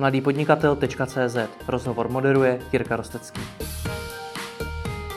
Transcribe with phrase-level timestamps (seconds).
[0.00, 1.36] mladýpodnikatel.cz
[1.68, 3.40] Rozhovor moderuje Jirka Rostecký.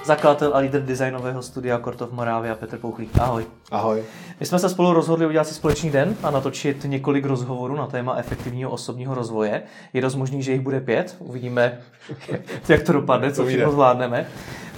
[0.06, 3.10] Zakladatel a lídr designového studia Kortov Moravia Petr Pouchlík.
[3.20, 3.46] Ahoj.
[3.71, 4.04] Ahoj.
[4.39, 8.16] My jsme se spolu rozhodli udělat si společný den a natočit několik rozhovorů na téma
[8.16, 9.63] efektivního osobního rozvoje.
[9.94, 11.16] Je dost možný, že jich bude pět.
[11.20, 11.80] Uvidíme,
[12.70, 14.27] jak to dopadne, co všechno zvládneme.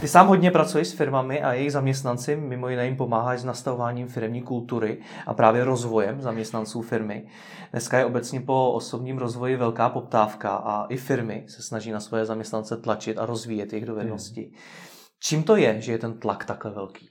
[0.01, 4.07] Ty sám hodně pracuješ s firmami a jejich zaměstnanci, mimo jiné jim pomáháš s nastavováním
[4.07, 7.23] firmní kultury a právě rozvojem zaměstnanců firmy.
[7.71, 12.25] Dneska je obecně po osobním rozvoji velká poptávka a i firmy se snaží na svoje
[12.25, 14.41] zaměstnance tlačit a rozvíjet jejich dovednosti.
[14.41, 14.94] Hmm.
[15.25, 17.09] Čím to je, že je ten tlak takhle velký?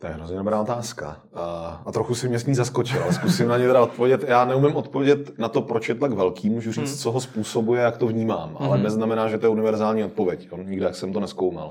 [0.00, 1.22] To je hrozně dobrá otázka.
[1.34, 1.42] A,
[1.86, 4.28] a trochu si mě s ní zaskočil, ale zkusím na ně teda odpovědět.
[4.28, 6.98] Já neumím odpovědět na to, proč je tlak velký, můžu říct, hmm.
[6.98, 8.82] co ho způsobuje, jak to vnímám, ale hmm.
[8.82, 10.48] neznamená, že to je univerzální odpověď.
[10.62, 11.70] Nikde jsem to neskoumal.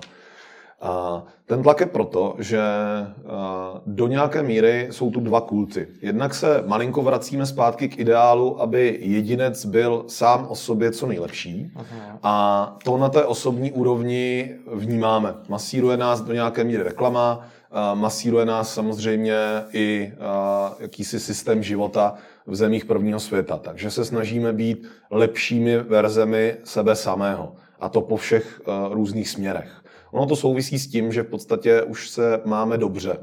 [0.81, 2.61] A ten tlak je proto, že
[3.85, 5.87] do nějaké míry jsou tu dva kulty.
[6.01, 11.71] Jednak se malinko vracíme zpátky k ideálu, aby jedinec byl sám o sobě co nejlepší.
[12.23, 15.33] A to na té osobní úrovni vnímáme.
[15.49, 17.47] Masíruje nás do nějaké míry reklama,
[17.93, 19.37] masíruje nás samozřejmě
[19.73, 20.13] i
[20.79, 22.13] jakýsi systém života
[22.47, 23.57] v zemích prvního světa.
[23.57, 27.55] Takže se snažíme být lepšími verzemi sebe samého.
[27.79, 29.83] A to po všech různých směrech.
[30.11, 33.17] Ono to souvisí s tím, že v podstatě už se máme dobře.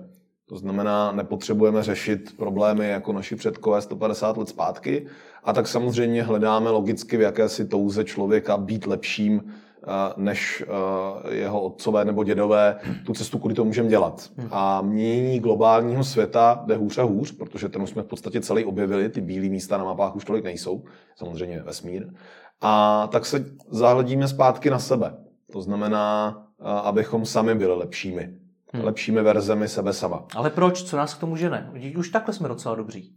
[0.49, 5.07] To znamená, nepotřebujeme řešit problémy jako naši předkové 150 let zpátky.
[5.45, 11.63] A tak samozřejmě hledáme logicky v jakési touze člověka být lepším eh, než eh, jeho
[11.63, 14.31] otcové nebo dědové, tu cestu, kudy to můžeme dělat.
[14.51, 18.65] A mění globálního světa jde hůř a hůř, protože ten už jsme v podstatě celý
[18.65, 20.85] objevili, ty bílé místa na mapách už tolik nejsou,
[21.17, 22.07] samozřejmě vesmír.
[22.61, 25.15] A tak se zahledíme zpátky na sebe.
[25.53, 28.35] To znamená, abychom sami byli lepšími.
[28.73, 28.85] Hmm.
[28.85, 30.27] Lepšími verzemi sebe sama.
[30.35, 30.83] Ale proč?
[30.83, 31.73] Co nás k tomu žene?
[31.97, 33.17] Už takhle jsme docela dobří.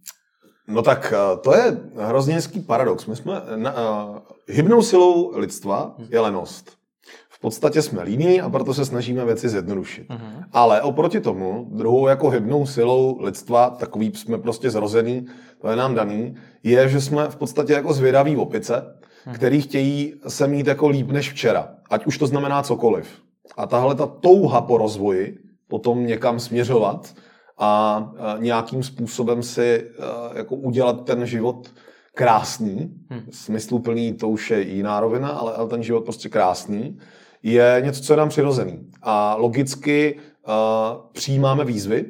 [0.67, 3.06] No tak eh, to je hrozně hezký paradox.
[3.06, 4.17] My jsme, na, uh,
[4.48, 6.08] hybnou silou lidstva hmm.
[6.12, 6.78] je lenost.
[7.30, 10.06] V podstatě jsme líní a proto se snažíme věci zjednodušit.
[10.09, 10.43] Hmm.
[10.52, 15.26] Ale oproti tomu, druhou jako hybnou silou lidstva, takový jsme prostě zrozený,
[15.61, 19.36] to je nám daný, je, že jsme v podstatě jako zvědaví opice, hmm.
[19.36, 21.70] který chtějí se mít jako líp než včera.
[21.89, 23.08] Ať už to znamená cokoliv.
[23.58, 25.38] A tahle ta touha po rozvoji,
[25.68, 27.14] potom někam směřovat
[27.58, 29.92] a nějakým způsobem si
[30.36, 31.70] jako udělat ten život
[32.14, 33.22] krásný, hmm.
[33.32, 36.98] smysluplný, to už je jiná rovina, ale, ale ten život prostě krásný,
[37.44, 38.80] je něco, co je nám přirozený.
[39.02, 40.54] A logicky uh,
[41.12, 42.06] přijímáme výzvy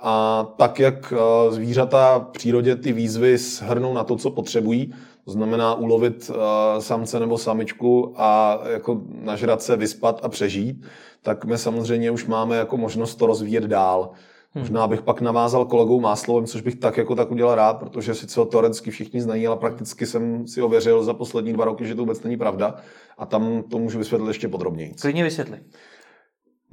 [0.00, 5.30] a tak, jak uh, zvířata v přírodě ty výzvy shrnou na to, co potřebují, to
[5.30, 6.36] znamená ulovit uh,
[6.78, 10.84] samce nebo samičku a jako nažrat se, vyspat a přežít,
[11.22, 14.10] tak my samozřejmě už máme jako možnost to rozvíjet dál.
[14.54, 14.62] Hmm.
[14.62, 18.40] Možná bych pak navázal kolegou Máslovem, což bych tak jako tak udělal rád, protože sice
[18.40, 22.02] ho teoreticky všichni znají, ale prakticky jsem si ověřil za poslední dva roky, že to
[22.02, 22.74] vůbec není pravda.
[23.18, 24.94] A tam to můžu vysvětlit ještě podrobněji.
[25.00, 25.58] Klidně vysvětli.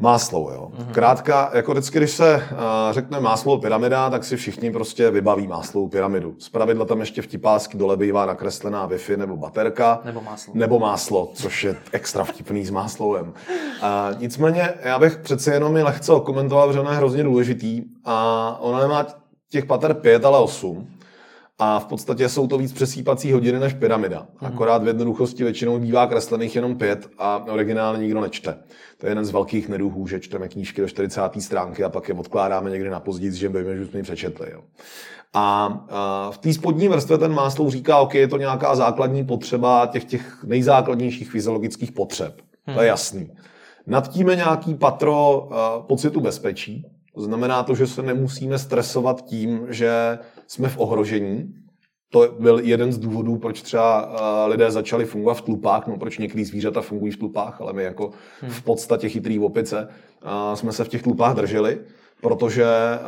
[0.01, 0.71] Máslo, jo.
[0.71, 0.91] Mm-hmm.
[0.91, 2.59] Krátka, jako vždycky, když se uh,
[2.91, 6.35] řekne máslo pyramida, tak si všichni prostě vybaví máslovou pyramidu.
[6.37, 10.01] Z pravidla tam ještě vtipásky dole bývá nakreslená Wi-Fi nebo baterka.
[10.05, 10.53] Nebo máslo.
[10.55, 13.25] Nebo máslo, což je extra vtipný s máslovem.
[13.27, 18.57] Uh, nicméně, já bych přece jenom je lehce okomentoval, protože ono je hrozně důležitý a
[18.59, 19.05] ona nemá
[19.49, 20.88] těch pater pět, ale osm.
[21.59, 24.27] A v podstatě jsou to víc přesýpací hodiny než pyramida.
[24.41, 24.53] Mhm.
[24.53, 28.57] Akorát v jednoduchosti většinou bývá kreslených jenom pět a originálně nikdo nečte.
[28.97, 31.21] To je jeden z velkých neduhů, že čteme knížky do 40.
[31.39, 34.51] stránky a pak je odkládáme někdy na později, že víme, že jsme ji přečetli.
[34.51, 34.61] Jo.
[35.33, 39.85] A, a v té spodní vrstvě ten Máslou říká, OK, je to nějaká základní potřeba
[39.85, 42.41] těch, těch nejzákladnějších fyziologických potřeb.
[42.65, 42.75] Hmm.
[42.75, 42.87] To je mhm.
[42.87, 43.31] jasný.
[43.87, 49.25] Nad tím je nějaký patro uh, pocitu bezpečí, to znamená to, že se nemusíme stresovat
[49.25, 51.53] tím, že jsme v ohrožení.
[52.11, 56.17] To byl jeden z důvodů, proč třeba eh, lidé začali fungovat v tlupách, no proč
[56.17, 58.11] některý zvířata fungují v tlupách, ale my jako
[58.41, 58.51] hmm.
[58.51, 59.88] v podstatě chytrý opice
[60.23, 61.79] eh, jsme se v těch tlupách drželi,
[62.21, 62.99] protože eh,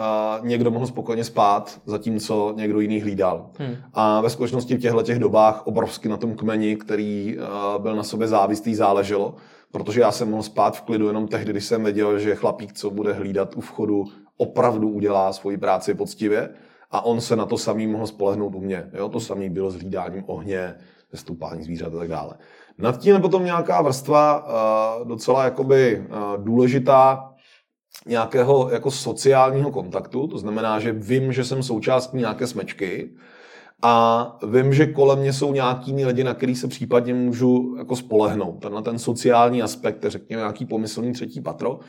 [0.41, 3.49] někdo mohl spokojně spát, zatímco někdo jiný hlídal.
[3.59, 3.75] Hmm.
[3.93, 7.37] A ve skutečnosti v těchto těch dobách obrovsky na tom kmeni, který
[7.77, 9.35] byl na sobě závislý, záleželo,
[9.71, 12.89] protože já jsem mohl spát v klidu jenom tehdy, když jsem věděl, že chlapík, co
[12.89, 14.05] bude hlídat u vchodu,
[14.37, 16.49] opravdu udělá svoji práci poctivě
[16.91, 18.89] a on se na to samý mohl spolehnout u mě.
[18.93, 19.09] Jo?
[19.09, 20.75] To samý bylo s hlídáním ohně,
[21.13, 22.33] stupání zvířat a tak dále.
[22.77, 24.45] Nad tím je potom nějaká vrstva
[25.01, 27.33] uh, docela jakoby uh, důležitá
[28.07, 33.09] nějakého jako sociálního kontaktu, to znamená, že vím, že jsem součástí nějaké smečky,
[33.83, 38.61] a vím, že kolem mě jsou nějaký lidi, na který se případně můžu jako spolehnout.
[38.61, 41.79] Ten, ten sociální aspekt, řekněme nějaký pomyslný třetí patro.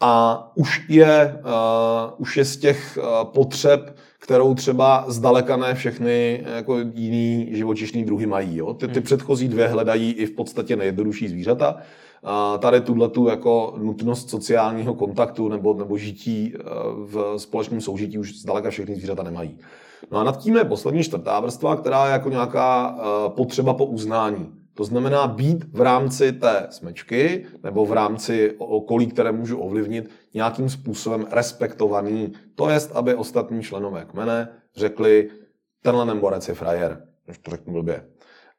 [0.00, 6.44] a už je, uh, už je z těch uh, potřeb, kterou třeba zdaleka ne všechny
[6.56, 8.56] jako jiný živočišní druhy mají.
[8.56, 8.74] Jo?
[8.74, 9.02] Ty, ty hmm.
[9.02, 11.76] předchozí dvě hledají i v podstatě nejjednodušší zvířata.
[12.24, 16.54] A tady tuhle tu jako nutnost sociálního kontaktu nebo, nebo žití
[17.06, 19.58] v společném soužití už zdaleka všechny zvířata nemají.
[20.10, 24.48] No a nad tím je poslední čtvrtá vrstva, která je jako nějaká potřeba po uznání.
[24.76, 30.68] To znamená být v rámci té smečky nebo v rámci okolí, které můžu ovlivnit, nějakým
[30.68, 32.32] způsobem respektovaný.
[32.54, 35.30] To jest, aby ostatní členové kmene řekli,
[35.82, 38.04] tenhle nemborec je frajer, už to řeknu blbě.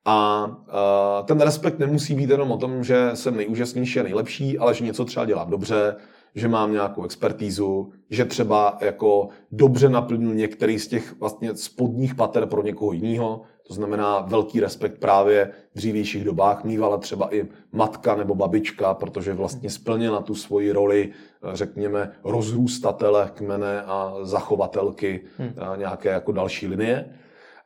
[0.05, 4.73] A uh, ten respekt nemusí být jenom o tom, že jsem nejúžasnější a nejlepší, ale
[4.73, 5.95] že něco třeba dělám dobře,
[6.35, 12.45] že mám nějakou expertízu, že třeba jako dobře naplňuji některý z těch vlastně spodních pater
[12.45, 18.15] pro někoho jiného, to znamená velký respekt právě v dřívějších dobách mývala třeba i matka
[18.15, 21.11] nebo babička, protože vlastně splnila tu svoji roli,
[21.53, 25.53] řekněme, rozrůstatele kmene a zachovatelky hmm.
[25.75, 27.05] nějaké jako další linie.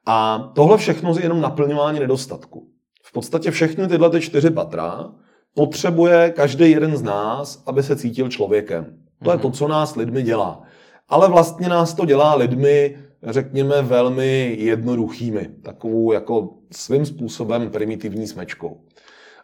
[0.05, 2.67] A tohle všechno je jenom naplňování nedostatku.
[3.03, 5.11] V podstatě všechny tyhle ty čtyři patra
[5.55, 8.97] potřebuje každý jeden z nás, aby se cítil člověkem.
[9.23, 9.53] To je to, hmm.
[9.53, 10.61] co nás lidmi dělá.
[11.09, 18.81] Ale vlastně nás to dělá lidmi řekněme, velmi jednoduchými, takovou jako svým způsobem primitivní smečkou.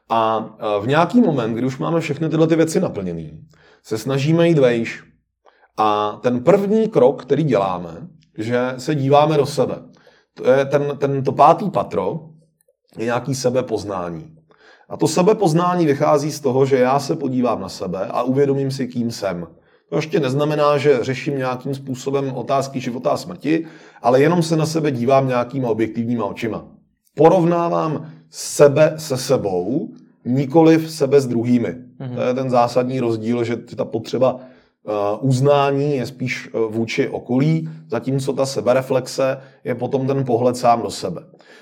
[0.10, 3.30] A v nějaký moment, kdy už máme všechny tyhle ty věci naplněné,
[3.84, 5.04] se snažíme jít vejš.
[5.78, 8.08] A ten první krok, který děláme,
[8.38, 9.76] že se díváme do sebe.
[10.34, 12.30] To je ten, ten to pátý patro,
[12.98, 14.38] je nějaký sebepoznání.
[14.90, 18.88] A to sebepoznání vychází z toho, že já se podívám na sebe a uvědomím si,
[18.88, 19.48] kým jsem.
[19.89, 23.66] To ještě neznamená, že řeším nějakým způsobem otázky života a smrti,
[24.01, 26.66] ale jenom se na sebe dívám nějakýma objektivníma očima.
[27.16, 29.89] Porovnávám sebe se sebou,
[30.25, 31.68] nikoli sebe s druhými.
[31.68, 32.16] Mm-hmm.
[32.16, 34.39] To je ten zásadní rozdíl, že ta potřeba uh,
[35.22, 40.90] uznání je spíš uh, vůči okolí, zatímco ta sebereflexe je potom ten pohled sám do
[40.90, 41.22] sebe.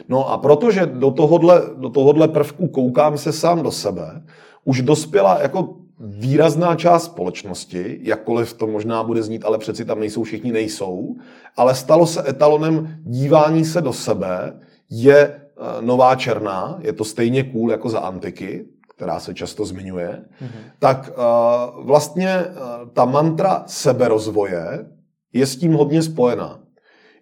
[0.10, 4.21] No a protože do tohohle, do tohohle prvku koukám se sám do sebe,
[4.63, 10.24] už dospěla jako výrazná část společnosti, jakkoliv to možná bude znít, ale přeci tam nejsou
[10.24, 11.15] všichni, nejsou,
[11.57, 14.59] ale stalo se etalonem dívání se do sebe,
[14.89, 15.42] je eh,
[15.81, 18.65] nová černá, je to stejně cool jako za antiky,
[18.95, 20.71] která se často zmiňuje, mm-hmm.
[20.80, 24.86] tak uh, vlastně uh, ta mantra seberozvoje
[25.33, 26.59] je s tím hodně spojená.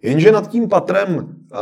[0.02, 1.60] Jenže nad tím patrem uh,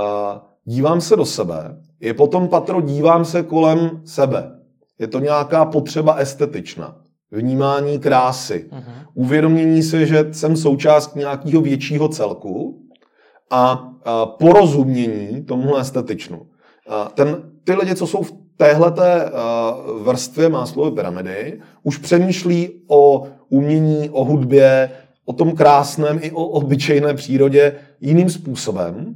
[0.64, 4.50] dívám se do sebe, je potom patro dívám se kolem sebe.
[4.98, 7.01] Je to nějaká potřeba estetičná
[7.32, 8.82] vnímání krásy, uh-huh.
[9.14, 12.82] uvědomění si, že jsem součást nějakého většího celku
[13.50, 16.46] a, a porozumění tomuhle estetičnu.
[16.88, 19.30] A ten, ty lidi, co jsou v téhleté
[20.02, 24.90] vrstvě Maslowy pyramidy, už přemýšlí o umění, o hudbě,
[25.24, 29.14] o tom krásném i o obyčejné přírodě jiným způsobem.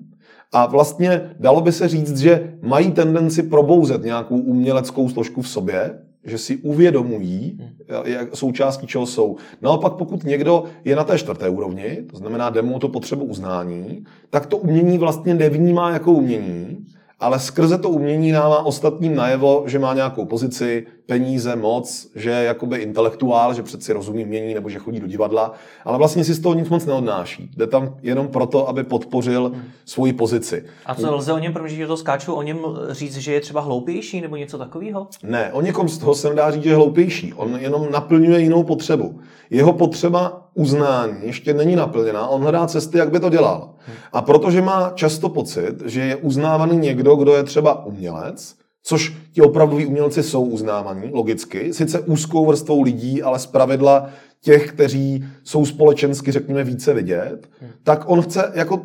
[0.53, 5.99] A vlastně dalo by se říct, že mají tendenci probouzet nějakou uměleckou složku v sobě,
[6.26, 7.70] že si uvědomují, hmm.
[8.05, 9.37] jak součástí čeho jsou.
[9.62, 14.46] Naopak, pokud někdo je na té čtvrté úrovni, to znamená demo to potřebu uznání, tak
[14.46, 16.87] to umění vlastně nevnímá jako umění,
[17.20, 22.44] ale skrze to umění dává ostatním najevo, že má nějakou pozici, peníze, moc, že je
[22.44, 25.53] jakoby intelektuál, že přeci rozumí mění nebo že chodí do divadla,
[25.85, 27.50] ale vlastně si z toho nic moc neodnáší.
[27.56, 29.62] Jde tam jenom proto, aby podpořil hmm.
[29.85, 30.64] svoji pozici.
[30.87, 32.58] A co lze o něm, protože že to skáču, o něm
[32.91, 35.06] říct, že je třeba hloupější nebo něco takového?
[35.22, 37.34] Ne, o někom z toho se dá říct, že je hloupější.
[37.34, 39.20] On jenom naplňuje jinou potřebu.
[39.51, 43.70] Jeho potřeba uznání ještě není naplněná, on hledá cesty, jak by to dělal.
[43.86, 43.96] Hmm.
[44.13, 49.43] A protože má často pocit, že je uznávaný někdo, kdo je třeba umělec, což ti
[49.43, 54.08] opravdoví umělci jsou uznávaní, logicky, sice úzkou vrstvou lidí, ale z pravidla
[54.40, 57.70] těch, kteří jsou společensky, řekněme, více vidět, hmm.
[57.82, 58.82] tak on chce jako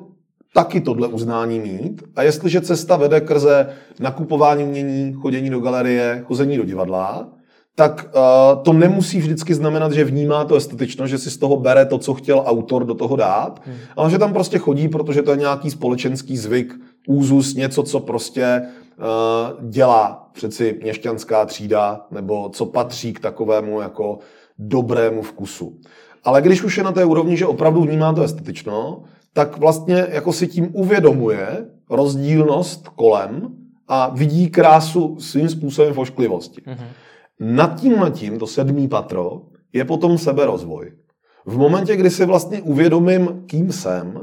[0.53, 2.03] taky tohle uznání mít.
[2.15, 3.67] A jestliže cesta vede krze
[3.99, 7.29] nakupování umění, chodění do galerie, chození do divadla,
[7.75, 11.85] tak uh, to nemusí vždycky znamenat, že vnímá to estetično, že si z toho bere
[11.85, 13.75] to, co chtěl autor do toho dát, hmm.
[13.95, 16.73] ale že tam prostě chodí, protože to je nějaký společenský zvyk,
[17.07, 18.61] úzus, něco, co prostě
[19.69, 24.19] dělá přeci měšťanská třída, nebo co patří k takovému jako
[24.59, 25.79] dobrému vkusu.
[26.23, 30.33] Ale když už je na té úrovni, že opravdu vnímá to estetično, tak vlastně jako
[30.33, 33.55] si tím uvědomuje rozdílnost kolem
[33.87, 36.61] a vidí krásu svým způsobem v ošklivosti.
[36.61, 36.87] Mm-hmm.
[37.39, 39.41] Nad tím, nad tím, to sedmý patro,
[39.73, 40.91] je potom seberozvoj.
[41.45, 44.19] V momentě, kdy si vlastně uvědomím, kým jsem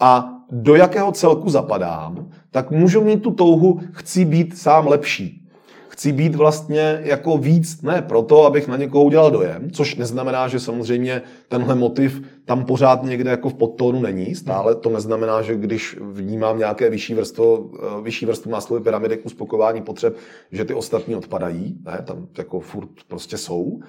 [0.00, 5.38] a do jakého celku zapadám, tak můžu mít tu touhu, chci být sám lepší.
[5.88, 10.60] chci být vlastně jako víc, ne proto, abych na někoho udělal dojem, což neznamená, že
[10.60, 14.34] samozřejmě tenhle motiv tam pořád někde jako v podtónu není.
[14.34, 19.26] Stále to neznamená, že když vnímám nějaké vyšší vrstvo, eh, vyšší vrstvu náslovy pyramidy k
[19.26, 20.16] uspokojování potřeb,
[20.52, 21.76] že ty ostatní odpadají.
[21.84, 23.80] Ne, tam jako furt prostě jsou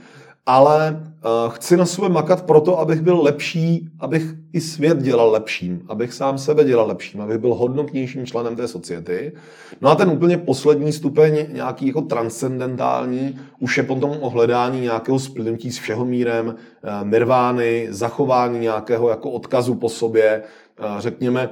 [0.45, 4.23] ale uh, chci na sobě makat proto, abych byl lepší, abych
[4.53, 9.33] i svět dělal lepším, abych sám sebe dělal lepším, abych byl hodnotnějším členem té society.
[9.81, 15.71] No a ten úplně poslední stupeň, nějaký jako transcendentální, už je potom ohledání nějakého splynutí
[15.71, 20.43] s všeho mírem, uh, nirvány, zachování nějakého jako odkazu po sobě,
[20.79, 21.49] uh, řekněme,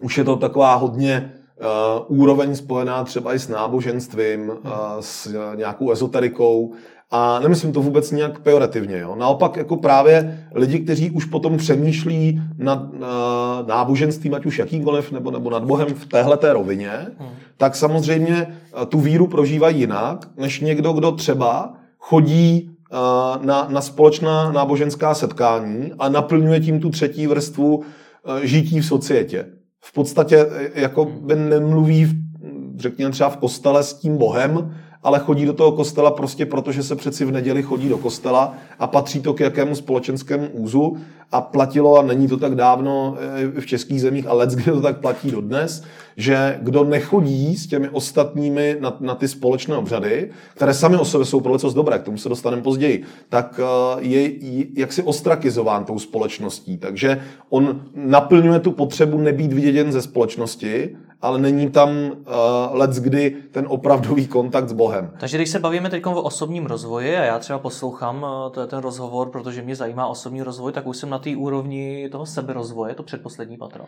[0.00, 1.32] už je to taková hodně
[2.08, 4.56] Uh, úroveň spojená třeba i s náboženstvím, uh,
[5.00, 6.72] s uh, nějakou ezoterikou,
[7.10, 8.98] a nemyslím to vůbec nějak pejorativně.
[8.98, 9.16] Jo?
[9.16, 12.82] Naopak jako právě lidi, kteří už potom přemýšlí nad
[13.66, 17.28] náboženstvím, ať už jakýkoliv, nebo, nebo nad Bohem v téhleté rovině, hmm.
[17.56, 23.80] tak samozřejmě uh, tu víru prožívají jinak, než někdo, kdo třeba chodí uh, na, na
[23.80, 27.84] společná náboženská setkání a naplňuje tím tu třetí vrstvu uh,
[28.42, 29.46] žití v societě.
[29.80, 32.08] V podstatě jako by nemluví,
[32.76, 36.82] řekněme třeba v kostele s tím Bohem, ale chodí do toho kostela prostě proto, že
[36.82, 40.96] se přeci v neděli chodí do kostela a patří to k jakému společenskému úzu
[41.32, 43.16] a platilo, a není to tak dávno
[43.56, 45.82] eh, v českých zemích, ale kde to tak platí dodnes,
[46.16, 51.24] že kdo nechodí s těmi ostatními na, na ty společné obřady, které sami o sobě
[51.24, 54.30] jsou pro dobré, dobré, k tomu se dostaneme později, tak eh, je
[54.76, 56.78] jaksi ostrakizován tou společností.
[56.78, 62.14] Takže on naplňuje tu potřebu nebýt viděn ze společnosti ale není tam uh,
[62.70, 65.10] let kdy ten opravdový kontakt s Bohem.
[65.20, 68.66] Takže když se bavíme teď o osobním rozvoji a já třeba poslouchám uh, to je
[68.66, 72.94] ten rozhovor, protože mě zajímá osobní rozvoj, tak už jsem na té úrovni toho seberozvoje,
[72.94, 73.84] to předposlední patro.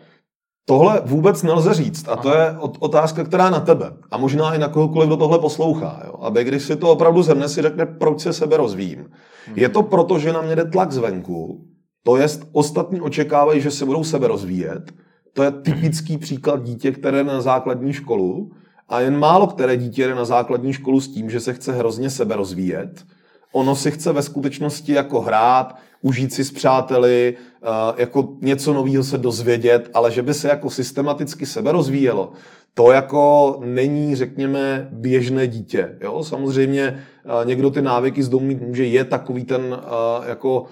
[0.65, 2.43] Tohle vůbec nelze říct a to Aha.
[2.43, 6.03] je otázka, která na tebe a možná i na kohokoliv, kdo tohle poslouchá.
[6.05, 6.13] Jo?
[6.21, 8.99] Aby když si to opravdu zhrne, si řekne, proč se sebe rozvíjím.
[8.99, 9.57] Hmm.
[9.57, 11.65] Je to proto, že na mě jde tlak zvenku,
[12.03, 14.91] to jest ostatní očekávají, že se budou sebe rozvíjet,
[15.33, 18.51] to je typický příklad dítě, které jde na základní školu
[18.89, 22.09] a jen málo které dítě jde na základní školu s tím, že se chce hrozně
[22.09, 23.05] sebe rozvíjet.
[23.51, 29.03] Ono si chce ve skutečnosti jako hrát, užít si s přáteli, eh, jako něco nového
[29.03, 32.31] se dozvědět, ale že by se jako systematicky sebe rozvíjelo,
[32.73, 35.97] to jako není, řekněme, běžné dítě.
[36.01, 36.23] Jo?
[36.23, 40.65] Samozřejmě eh, někdo ty návyky z domu mít může, je takový ten eh, jako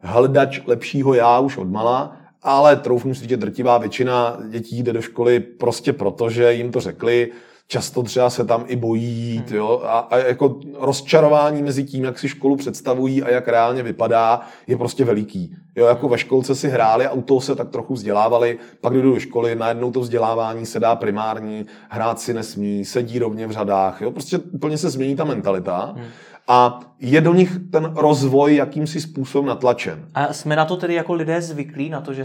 [0.00, 5.02] hledač lepšího já už od mala, ale troufnu si, že drtivá většina dětí jde do
[5.02, 7.30] školy prostě proto, že jim to řekli,
[7.66, 9.58] často třeba se tam i bojí jít, hmm.
[9.58, 14.40] jo, a, a jako rozčarování mezi tím, jak si školu představují a jak reálně vypadá,
[14.66, 15.56] je prostě veliký.
[15.76, 19.14] Jo, jako ve školce si hráli a u toho se tak trochu vzdělávali, pak jdou
[19.14, 24.00] do školy, najednou to vzdělávání se dá primární, hrát si nesmí, sedí rovně v řadách,
[24.00, 25.94] jo, prostě úplně se změní ta mentalita.
[25.96, 26.06] Hmm
[26.48, 30.06] a je do nich ten rozvoj jakýmsi způsobem natlačen.
[30.14, 32.24] A jsme na to tedy jako lidé zvyklí, na to, že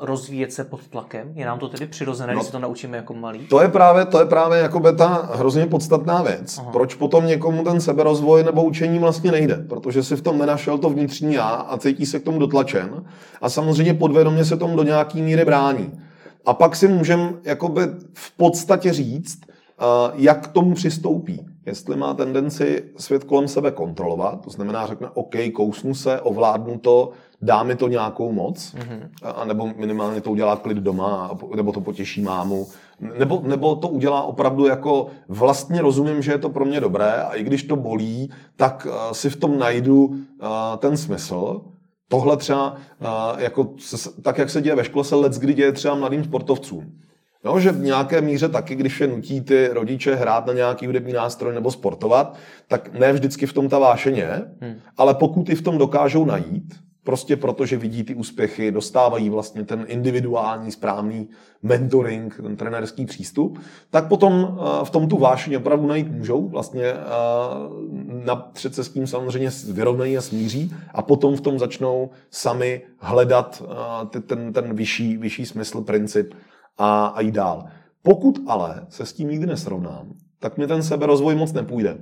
[0.00, 1.32] rozvíjet se pod tlakem?
[1.34, 3.38] Je nám to tedy přirozené, no, když se to naučíme jako malí?
[3.38, 6.58] To je právě, to je právě jako beta hrozně podstatná věc.
[6.58, 6.70] Aha.
[6.72, 9.64] Proč potom někomu ten seberozvoj nebo učení vlastně nejde?
[9.68, 13.04] Protože si v tom nenašel to vnitřní já a cítí se k tomu dotlačen
[13.40, 16.00] a samozřejmě podvědomě se tomu do nějaký míry brání.
[16.46, 17.80] A pak si můžeme jakoby
[18.14, 19.38] v podstatě říct,
[20.14, 25.34] jak k tomu přistoupí jestli má tendenci svět kolem sebe kontrolovat, to znamená řekne, OK,
[25.54, 27.10] kousnu se, ovládnu to,
[27.42, 29.08] dá mi to nějakou moc, mm-hmm.
[29.22, 32.66] a nebo minimálně to udělá klid doma, nebo to potěší mámu,
[33.18, 37.34] nebo, nebo to udělá opravdu jako vlastně rozumím, že je to pro mě dobré a
[37.34, 40.16] i když to bolí, tak uh, si v tom najdu uh,
[40.78, 41.60] ten smysl.
[42.08, 43.70] Tohle třeba, uh, jako,
[44.22, 46.92] tak jak se děje ve škole, se let kdy děje třeba mladým sportovcům.
[47.44, 51.12] Jo, že v nějaké míře taky, když je nutí ty rodiče hrát na nějaký hudební
[51.12, 52.36] nástroj nebo sportovat,
[52.68, 54.74] tak ne vždycky v tom ta vášeň je, hmm.
[54.96, 59.84] ale pokud i v tom dokážou najít, prostě protože vidí ty úspěchy, dostávají vlastně ten
[59.88, 61.28] individuální správný
[61.62, 63.58] mentoring, ten trenerský přístup,
[63.90, 66.96] tak potom eh, v tom tu vášeň opravdu najít můžou, vlastně eh,
[68.24, 73.62] napřed se s tím samozřejmě vyrovnají a smíří a potom v tom začnou sami hledat
[74.14, 76.34] eh, ten, ten vyšší, vyšší smysl, princip
[76.80, 77.64] a, a jít dál.
[78.02, 81.98] Pokud ale se s tím nikdy nesrovnám, tak mi ten seberozvoj moc nepůjde.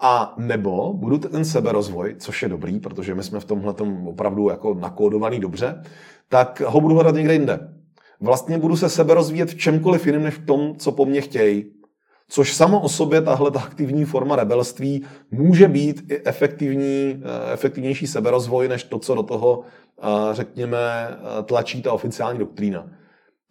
[0.00, 3.74] A nebo budu ten seberozvoj, což je dobrý, protože my jsme v tomhle
[4.06, 5.82] opravdu jako nakódovaný dobře,
[6.28, 7.60] tak ho budu hledat někde jinde.
[8.20, 11.64] Vlastně budu se sebe rozvíjet v čemkoliv jiném, než v tom, co po mně chtějí.
[12.28, 18.68] Což samo o sobě tahle aktivní forma rebelství může být i efektivní, eh, efektivnější seberozvoj,
[18.68, 19.62] než to, co do toho,
[20.02, 22.86] eh, řekněme, eh, tlačí ta oficiální doktrína.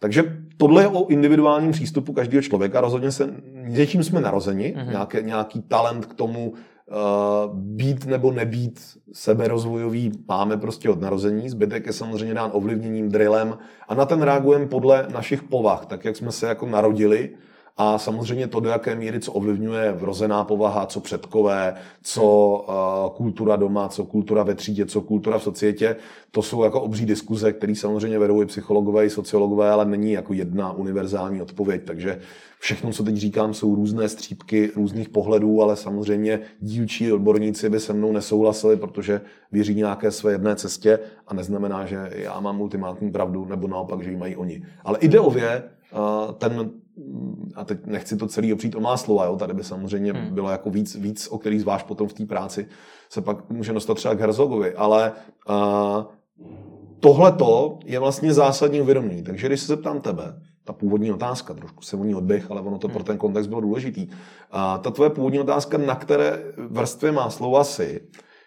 [0.02, 2.80] Takže tohle je o individuálním přístupu každého člověka.
[2.80, 4.90] Rozhodně se něčím jsme narozeni, mm-hmm.
[4.90, 6.56] nějaký, nějaký talent k tomu uh,
[7.54, 8.80] být nebo nebýt
[9.12, 11.48] seberozvojový máme prostě od narození.
[11.48, 16.16] Zbytek je samozřejmě dán ovlivněním, drillem a na ten reagujeme podle našich povah, tak jak
[16.16, 17.30] jsme se jako narodili
[17.76, 22.24] a samozřejmě to, do jaké míry, co ovlivňuje vrozená povaha, co předkové, co
[22.68, 25.96] uh, kultura doma, co kultura ve třídě, co kultura v societě,
[26.30, 30.32] to jsou jako obří diskuze, které samozřejmě vedou i psychologové, i sociologové, ale není jako
[30.32, 31.82] jedna univerzální odpověď.
[31.84, 32.20] Takže
[32.58, 37.92] všechno, co teď říkám, jsou různé střípky různých pohledů, ale samozřejmě dílčí odborníci by se
[37.92, 39.20] mnou nesouhlasili, protože
[39.52, 40.98] věří nějaké své jedné cestě
[41.28, 44.62] a neznamená, že já mám ultimátní pravdu, nebo naopak, že ji mají oni.
[44.84, 45.62] Ale ideově
[46.38, 46.70] ten
[47.54, 50.34] a teď nechci to celý opřít o má slova, jo, tady by samozřejmě hmm.
[50.34, 52.66] bylo jako víc, víc, o kterých zvlášť potom v té práci
[53.10, 55.12] se pak může dostat třeba k Herzogovi, ale
[55.48, 56.04] uh,
[57.00, 59.22] tohleto je vlastně zásadní uvědomění.
[59.22, 62.78] Takže když se zeptám tebe, ta původní otázka, trošku se o ní odbych, ale ono
[62.78, 62.94] to hmm.
[62.94, 64.08] pro ten kontext bylo důležitý.
[64.50, 68.00] A ta tvoje původní otázka, na které vrstvě má slova si,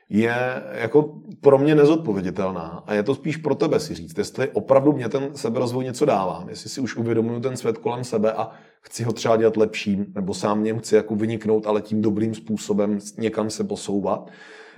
[0.10, 2.84] je jako pro mě nezodpověditelná.
[2.88, 6.46] A je to spíš pro tebe si říct, jestli opravdu mě ten seberozvoj něco dává,
[6.50, 10.34] jestli si už uvědomuju ten svět kolem sebe a chci ho třeba dělat lepším, nebo
[10.34, 14.32] sám něm chci jako vyniknout, ale tím dobrým způsobem někam se posouvat,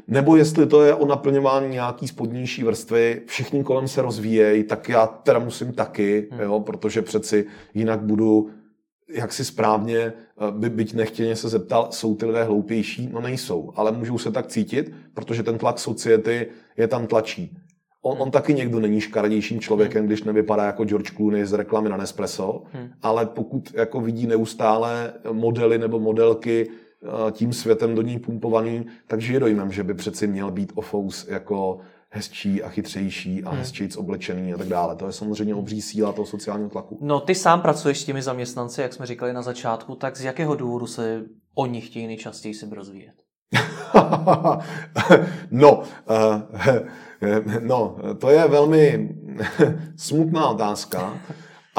[0.07, 5.07] nebo jestli to je o naplňování nějaký spodnější vrstvy, všichni kolem se rozvíjejí, tak já
[5.07, 6.41] teda musím taky, hmm.
[6.41, 8.49] jo, protože přeci jinak budu
[9.09, 10.13] jak si správně, eh,
[10.51, 13.09] by, byť nechtěně se zeptal, jsou ty lidé hloupější?
[13.13, 16.47] No nejsou, ale můžou se tak cítit, protože ten tlak society
[16.77, 17.57] je tam tlačí.
[18.01, 21.97] On, on taky někdo není škaredějším člověkem, když nevypadá jako George Clooney z reklamy na
[21.97, 22.89] Nespresso, hmm.
[23.01, 29.33] ale pokud jako vidí neustále modely nebo modelky eh, tím světem do ní pumpovaný, takže
[29.33, 31.79] je dojmem, že by přeci měl být ofous jako
[32.17, 33.59] hezčí a chytřejší a hmm.
[33.59, 34.95] hezčíc oblečený a tak dále.
[34.95, 36.99] To je samozřejmě obří síla toho sociálního tlaku.
[37.01, 40.55] No, ty sám pracuješ s těmi zaměstnanci, jak jsme říkali na začátku, tak z jakého
[40.55, 41.23] důvodu se
[41.55, 43.13] oni chtějí nejčastěji se rozvíjet?
[45.51, 45.85] no, uh,
[47.61, 49.15] no, to je velmi
[49.95, 51.19] smutná otázka.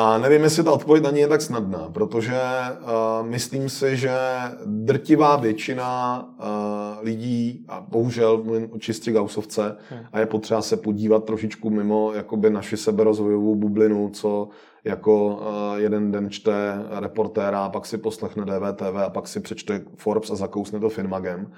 [0.00, 2.40] A nevím, jestli ta odpověď na ní je tak snadná, protože
[2.80, 4.18] uh, myslím si, že
[4.64, 10.00] drtivá většina uh, lidí, a bohužel mluvím o čistě gausovce, hmm.
[10.12, 14.48] a je potřeba se podívat trošičku mimo jakoby naši seberozvojovou bublinu, co
[14.84, 15.42] jako uh,
[15.76, 16.52] jeden den čte
[17.00, 21.52] reportéra, a pak si poslechne DVTV a pak si přečte Forbes a zakousne to Finmagem.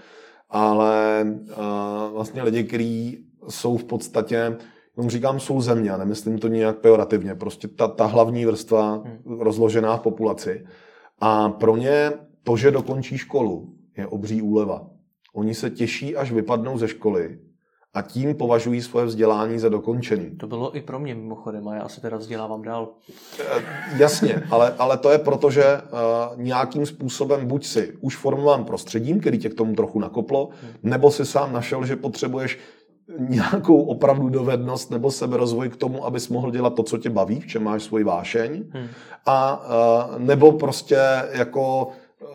[0.50, 4.57] Ale uh, vlastně lidi, kteří jsou v podstatě
[5.00, 9.40] tomu říkám jsou země, nemyslím to nějak pejorativně, prostě ta, ta hlavní vrstva hmm.
[9.40, 10.66] rozložená v populaci.
[11.20, 14.86] A pro ně to, že dokončí školu, je obří úleva.
[15.34, 17.38] Oni se těší, až vypadnou ze školy
[17.94, 20.36] a tím považují svoje vzdělání za dokončený.
[20.36, 22.88] To bylo i pro mě mimochodem a já se teda vzdělávám dál.
[23.40, 23.64] E,
[23.96, 29.20] jasně, ale, ale to je proto, že uh, nějakým způsobem buď si už formován prostředím,
[29.20, 30.72] který tě k tomu trochu nakoplo, hmm.
[30.82, 32.58] nebo si sám našel, že potřebuješ
[33.18, 37.46] nějakou opravdu dovednost nebo seberozvoj k tomu, abys mohl dělat to, co tě baví, v
[37.46, 38.64] čem máš svoji vášeň.
[38.70, 38.87] Hmm.
[39.27, 39.66] A
[40.18, 40.99] nebo prostě
[41.33, 41.88] jako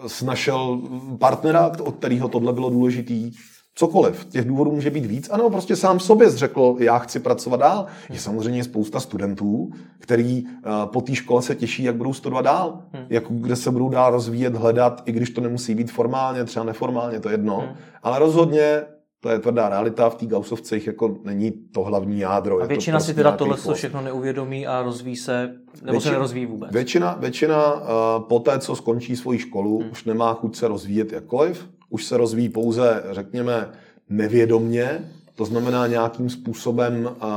[0.07, 0.81] snašel
[1.19, 3.31] partnera, od kterého tohle bylo důležitý,
[3.77, 4.25] cokoliv.
[4.25, 7.85] Těch důvodů může být víc, anebo prostě sám sobě zřekl, já chci pracovat dál.
[8.09, 10.43] Je samozřejmě spousta studentů, který
[10.85, 13.05] po té škole se těší, jak budou studovat dál, hmm.
[13.09, 17.19] jako kde se budou dál rozvíjet, hledat, i když to nemusí být formálně, třeba neformálně,
[17.19, 17.57] to je jedno.
[17.57, 17.75] Hmm.
[18.03, 18.81] Ale rozhodně
[19.25, 22.61] to je tvrdá realita, v té Gaussovce jich jako není to hlavní jádro.
[22.61, 25.41] A většina prostě si teda tohle všechno neuvědomí a rozvíjí se,
[25.81, 26.71] nebo většina, se nerozvíjí vůbec?
[26.71, 27.81] Většina, většina uh,
[28.27, 29.91] po té, co skončí svoji školu, hmm.
[29.91, 33.69] už nemá chuť se rozvíjet jakkoliv, už se rozvíjí pouze, řekněme,
[34.09, 37.29] nevědomně, to znamená nějakým způsobem uh,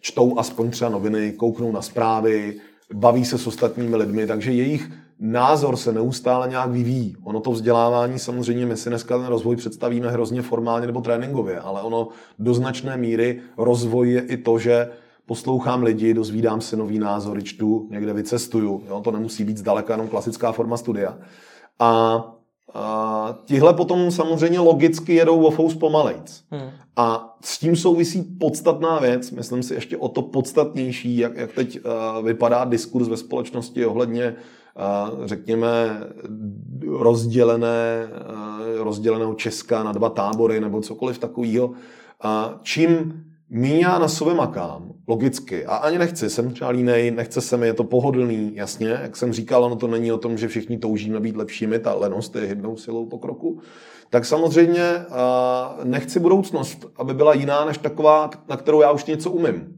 [0.00, 2.60] čtou aspoň třeba noviny, kouknou na zprávy,
[2.94, 7.16] baví se s ostatními lidmi, takže jejich názor se neustále nějak vyvíjí.
[7.22, 11.82] Ono to vzdělávání samozřejmě, my si dneska ten rozvoj představíme hrozně formálně nebo tréninkově, ale
[11.82, 14.88] ono do značné míry rozvoj je i to, že
[15.26, 18.82] poslouchám lidi, dozvídám se nový názory, čtu, někde vycestuju.
[18.88, 19.00] Jo?
[19.00, 21.18] To nemusí být zdaleka jenom klasická forma studia.
[21.78, 22.24] A
[22.74, 26.44] a tihle potom samozřejmě logicky jedou o fous pomalejc.
[26.50, 26.70] Hmm.
[26.96, 31.78] A s tím souvisí podstatná věc, myslím si ještě o to podstatnější, jak, jak teď
[31.84, 34.34] uh, vypadá diskurs ve společnosti ohledně
[35.24, 36.00] řekněme,
[36.88, 38.08] rozdělené,
[38.78, 41.70] rozděleného Česka na dva tábory nebo cokoliv takového.
[42.62, 47.56] Čím míň já na sobě makám, logicky, a ani nechci, jsem třeba línej, nechce se
[47.56, 50.78] mi, je to pohodlný, jasně, jak jsem říkal, ono to není o tom, že všichni
[50.78, 53.60] toužíme být lepšími, ta lenost je jednou silou pokroku,
[54.10, 54.84] tak samozřejmě
[55.84, 59.76] nechci budoucnost, aby byla jiná než taková, na kterou já už něco umím.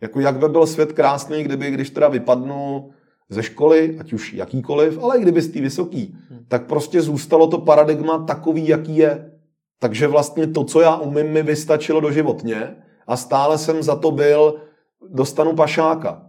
[0.00, 2.90] Jako jak by byl svět krásný, kdyby, když teda vypadnu
[3.28, 6.44] ze školy, ať už jakýkoliv, ale i kdyby z té vysoký, hmm.
[6.48, 9.32] tak prostě zůstalo to paradigma takový, jaký je.
[9.78, 14.10] Takže vlastně to, co já umím, mi vystačilo do životně a stále jsem za to
[14.10, 14.54] byl,
[15.08, 16.26] dostanu pašáka.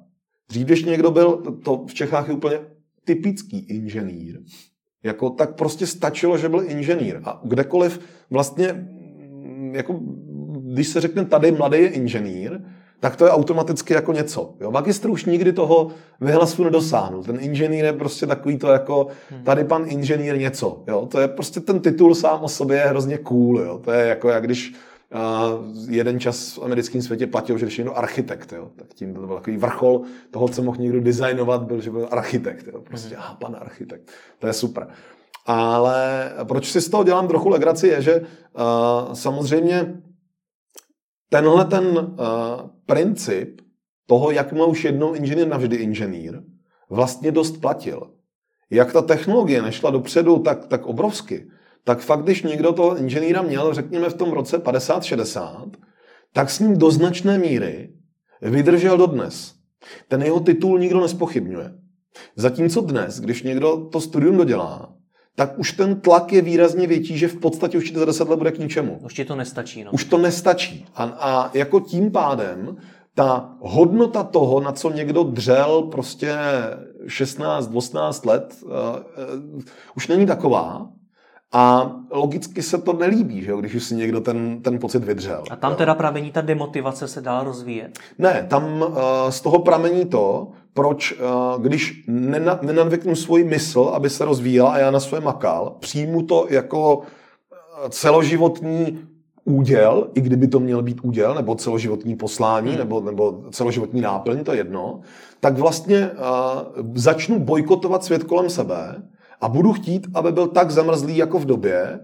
[0.49, 2.59] Dřív, když někdo byl, to v Čechách je úplně
[3.05, 4.39] typický inženýr,
[5.03, 7.21] jako, tak prostě stačilo, že byl inženýr.
[7.23, 8.87] A kdekoliv vlastně,
[9.71, 9.99] jako,
[10.73, 12.59] když se řekne tady mladý je inženýr,
[12.99, 14.53] tak to je automaticky jako něco.
[14.59, 14.71] Jo?
[14.71, 15.87] Magistr už nikdy toho
[16.21, 17.23] vyhlasu nedosáhnul.
[17.23, 19.43] Ten inženýr je prostě takový to jako, hmm.
[19.43, 20.83] tady pan inženýr něco.
[20.87, 21.05] Jo?
[21.05, 23.59] To je prostě ten titul sám o sobě je hrozně cool.
[23.59, 23.79] Jo?
[23.83, 24.73] To je jako, jak když
[25.13, 28.53] uh, jeden čas v americkém světě platil, že všechno architekt.
[28.53, 28.69] Jo?
[28.75, 32.67] Tak tím to byl takový vrchol toho, co mohl někdo designovat, byl, že byl architekt.
[32.67, 32.81] Jo?
[32.81, 34.11] Prostě, aha, pan architekt.
[34.39, 34.87] To je super.
[35.45, 40.01] Ale proč si z toho dělám trochu legraci, je, že uh, samozřejmě
[41.29, 42.05] tenhle ten uh,
[42.93, 43.61] princip
[44.05, 46.41] toho, jak má už jednou inženýr navždy inženýr,
[46.89, 48.11] vlastně dost platil.
[48.69, 51.47] Jak ta technologie nešla dopředu tak, tak obrovsky,
[51.83, 55.71] tak fakt, když někdo toho inženýra měl, řekněme v tom roce 50-60,
[56.33, 57.93] tak s ním do značné míry
[58.41, 59.53] vydržel dodnes.
[60.07, 61.73] Ten jeho titul nikdo nespochybňuje.
[62.35, 64.98] Zatímco dnes, když někdo to studium dodělá,
[65.35, 68.51] tak už ten tlak je výrazně větší, že v podstatě už za 10 let bude
[68.51, 68.99] k ničemu.
[69.05, 69.83] Už ti to nestačí.
[69.83, 69.91] No.
[69.91, 70.85] Už to nestačí.
[70.95, 72.77] A, a jako tím pádem
[73.13, 76.35] ta hodnota toho, na co někdo dřel prostě
[77.07, 79.61] 16, 18 let, uh, uh,
[79.95, 80.89] už není taková,
[81.51, 85.43] a logicky se to nelíbí, že jo, když už si někdo ten, ten pocit vydřel.
[85.51, 85.77] A tam jo.
[85.77, 87.99] teda pramení ta demotivace se dál rozvíjet?
[88.17, 88.97] Ne, tam uh,
[89.29, 94.77] z toho pramení to, proč, uh, když nena, nenadvyknu svoji mysl, aby se rozvíjela a
[94.77, 97.01] já na své makal, přijmu to jako
[97.89, 98.99] celoživotní
[99.45, 102.79] úděl, i kdyby to měl být úděl, nebo celoživotní poslání, hmm.
[102.79, 104.99] nebo, nebo celoživotní náplň, to jedno,
[105.39, 109.01] tak vlastně uh, začnu bojkotovat svět kolem sebe
[109.41, 111.99] a budu chtít, aby byl tak zamrzlý jako v době,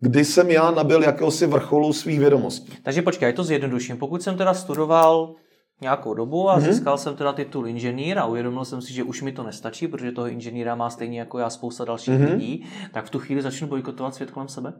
[0.00, 2.72] kdy jsem já nabil jakéhosi vrcholu svých vědomostí.
[2.82, 3.96] Takže počkej, to zjednoduším.
[3.96, 5.34] Pokud jsem teda studoval
[5.80, 6.72] nějakou dobu a mm-hmm.
[6.72, 10.12] získal jsem teda titul inženýr a uvědomil jsem si, že už mi to nestačí, protože
[10.12, 12.32] toho inženýra má stejně jako já spousta dalších mm-hmm.
[12.32, 14.72] lidí, tak v tu chvíli začnu bojkotovat svět kolem sebe?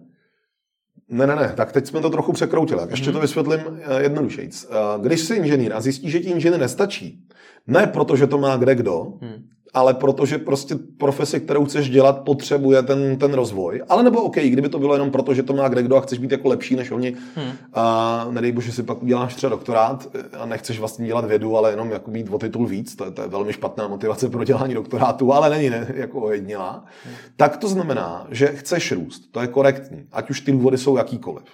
[1.08, 2.82] Ne, ne, ne, tak teď jsme to trochu překroutili.
[2.90, 3.12] Ještě mm-hmm.
[3.12, 4.68] to vysvětlím eh, jednodušejíc.
[4.70, 7.28] Eh, když jsi inženýr a zjistíš, že ti inženýr nestačí,
[7.66, 9.42] ne proto, že to má kde kdo, hmm
[9.74, 13.82] ale protože prostě profesi, kterou chceš dělat, potřebuje ten, ten rozvoj.
[13.88, 16.18] Ale nebo OK, kdyby to bylo jenom proto, že to má kde kdo a chceš
[16.18, 17.52] být jako lepší než oni, hmm.
[17.74, 21.90] a nedej bože si pak uděláš třeba doktorát a nechceš vlastně dělat vědu, ale jenom
[21.90, 25.50] jako mít o titul víc, to, to je velmi špatná motivace pro dělání doktorátu, ale
[25.50, 27.14] není ne, jako ojednělá, hmm.
[27.36, 31.44] tak to znamená, že chceš růst, to je korektní, ať už ty důvody jsou jakýkoliv.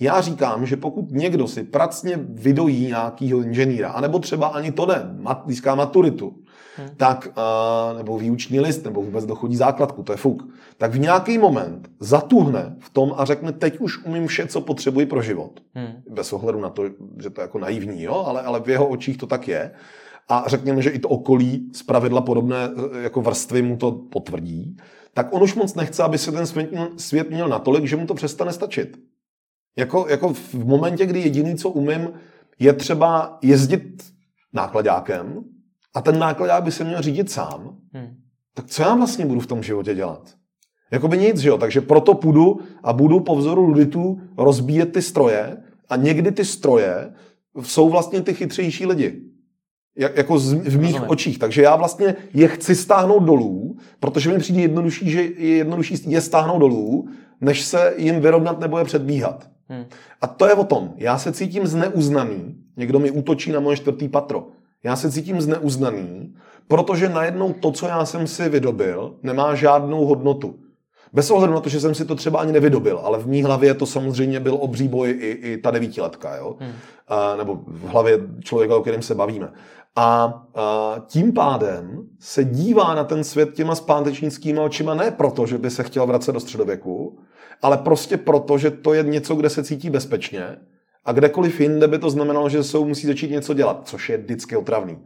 [0.00, 5.16] Já říkám, že pokud někdo si pracně vydojí nějakýho inženýra, anebo třeba ani to ne,
[5.46, 6.34] získá maturitu,
[6.76, 6.88] hmm.
[6.96, 11.38] tak, uh, nebo výuční list, nebo vůbec dochodí základku, to je fuk, tak v nějaký
[11.38, 15.60] moment zatuhne v tom a řekne, teď už umím vše, co potřebuji pro život.
[15.74, 16.02] Hmm.
[16.10, 16.84] Bez ohledu na to,
[17.22, 18.24] že to je jako naivní, jo?
[18.26, 19.70] Ale, ale v jeho očích to tak je.
[20.28, 24.76] A řekněme, že i to okolí z pravidla podobné e, jako vrstvy mu to potvrdí,
[25.14, 28.06] tak on už moc nechce, aby se ten svět měl, svět měl natolik, že mu
[28.06, 28.96] to přestane stačit.
[29.76, 32.12] Jako, jako v momentě, kdy jediný, co umím,
[32.58, 34.04] je třeba jezdit
[34.52, 35.44] nákladákem,
[35.94, 38.16] a ten nákladák by se měl řídit sám, hmm.
[38.54, 40.34] tak co já vlastně budu v tom životě dělat?
[40.90, 41.58] Jakoby nic, že jo?
[41.58, 45.56] Takže proto půjdu a budu po vzoru luditů rozbíjet ty stroje
[45.88, 47.12] a někdy ty stroje
[47.62, 49.20] jsou vlastně ty chytřejší lidi.
[49.96, 51.10] Jak, jako z, v mých Rozumím.
[51.10, 51.38] očích.
[51.38, 56.20] Takže já vlastně je chci stáhnout dolů, protože mi přijde jednodušší, že je jednodušší je
[56.20, 57.08] stáhnout dolů,
[57.40, 59.50] než se jim vyrovnat nebo je předbíhat.
[59.68, 59.84] Hmm.
[60.20, 60.92] A to je o tom.
[60.96, 62.56] Já se cítím zneuznaný.
[62.76, 64.46] Někdo mi útočí na moje čtvrtý patro.
[64.84, 66.34] Já se cítím zneuznaný,
[66.68, 70.54] protože najednou to, co já jsem si vydobil, nemá žádnou hodnotu.
[71.12, 73.74] Bez ohledu na to, že jsem si to třeba ani nevydobil, ale v mý hlavě
[73.74, 76.56] to samozřejmě byl obří boj i, i ta devítiletka, jo?
[76.60, 76.72] Hmm.
[77.08, 79.52] A, nebo v hlavě člověka, o kterém se bavíme.
[79.96, 85.58] A, a tím pádem se dívá na ten svět těma zpátečnickýma očima ne proto, že
[85.58, 87.18] by se chtěl vracet do středověku,
[87.62, 90.56] ale prostě proto, že to je něco, kde se cítí bezpečně
[91.04, 94.56] a kdekoliv jinde by to znamenalo, že se musí začít něco dělat, což je vždycky
[94.56, 94.98] otravný.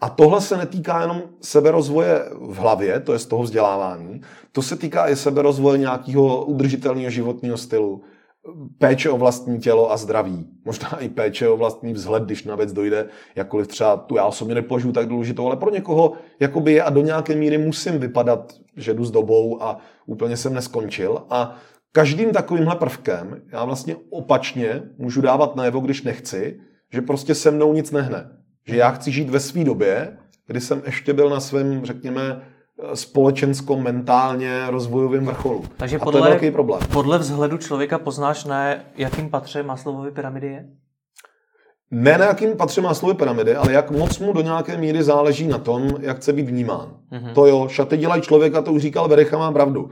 [0.00, 4.20] A tohle se netýká jenom seberozvoje v hlavě, to je z toho vzdělávání,
[4.52, 8.02] to se týká i seberozvoje nějakého udržitelného životního stylu,
[8.78, 10.46] péče o vlastní tělo a zdraví.
[10.64, 14.54] Možná i péče o vlastní vzhled, když na věc dojde, jakkoliv třeba tu já osobně
[14.54, 18.94] nepovažuji tak důležitou, ale pro někoho jakoby je a do nějaké míry musím vypadat, že
[18.94, 21.22] jdu s dobou a úplně jsem neskončil.
[21.30, 21.56] A
[21.96, 26.60] každým takovýmhle prvkem já vlastně opačně můžu dávat najevo, když nechci,
[26.92, 28.30] že prostě se mnou nic nehne.
[28.66, 32.42] Že já chci žít ve své době kdy jsem ještě byl na svém, řekněme,
[32.94, 35.64] společensko-mentálně rozvojovým vrcholu.
[35.76, 36.80] Takže a podle, to je velký problém.
[36.92, 40.68] podle vzhledu člověka poznáš, na jakým patře Maslowovy pyramidy je?
[41.90, 45.58] Ne na jakým patří Maslowy pyramidy, ale jak moc mu do nějaké míry záleží na
[45.58, 46.92] tom, jak chce být vnímán.
[47.12, 47.32] Mm-hmm.
[47.34, 49.82] To jo, šaty dělají člověka, to už říkal Verecha, má pravdu.
[49.82, 49.90] Uh,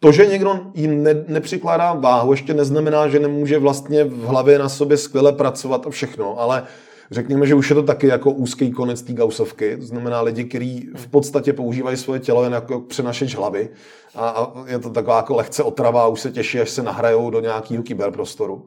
[0.00, 4.68] to, že někdo jim ne, nepřikládá váhu, ještě neznamená, že nemůže vlastně v hlavě na
[4.68, 6.62] sobě skvěle pracovat a všechno, ale
[7.10, 10.88] řekněme, že už je to taky jako úzký konec té gausovky, to znamená lidi, kteří
[10.96, 13.68] v podstatě používají svoje tělo jen jako přenašeč hlavy
[14.14, 17.30] a, a je to taková jako lehce otrava a už se těší, až se nahrajou
[17.30, 18.66] do nějakého kyberprostoru.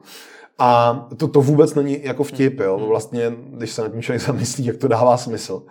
[0.58, 2.78] A to, to vůbec není jako vtip, jo.
[2.78, 5.62] Vlastně, když se na tím člověk zamyslí, jak to dává smysl.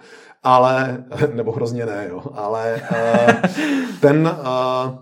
[0.43, 2.23] Ale, nebo hrozně ne, jo.
[2.33, 3.33] Ale uh,
[4.01, 4.95] ten, uh,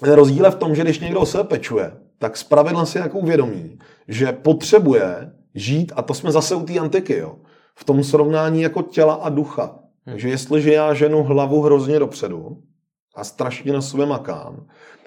[0.00, 3.78] ten rozdíl je v tom, že když někdo sebe pečuje, tak zpravidla si jako uvědomí,
[4.08, 7.36] že potřebuje žít, a to jsme zase u té antiky, jo,
[7.74, 9.62] v tom srovnání jako těla a ducha.
[9.64, 9.80] Hmm.
[10.04, 12.62] Takže jestliže já ženu hlavu hrozně dopředu
[13.16, 14.66] a strašně na sobě makám,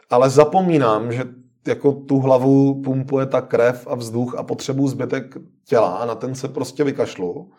[0.10, 1.24] ale zapomínám, že
[1.68, 6.36] jako tu hlavu pumpuje ta krev a vzduch a potřebu zbytek těla a na ten
[6.36, 7.52] se prostě vykašlu,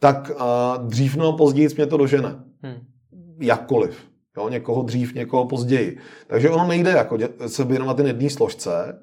[0.00, 2.44] tak a dřív nebo později mě to dožene.
[2.62, 2.76] Hmm.
[3.40, 4.08] Jakkoliv.
[4.36, 5.98] Jo, někoho dřív, někoho později.
[6.26, 9.02] Takže ono nejde jako se věnovat jen jedné složce,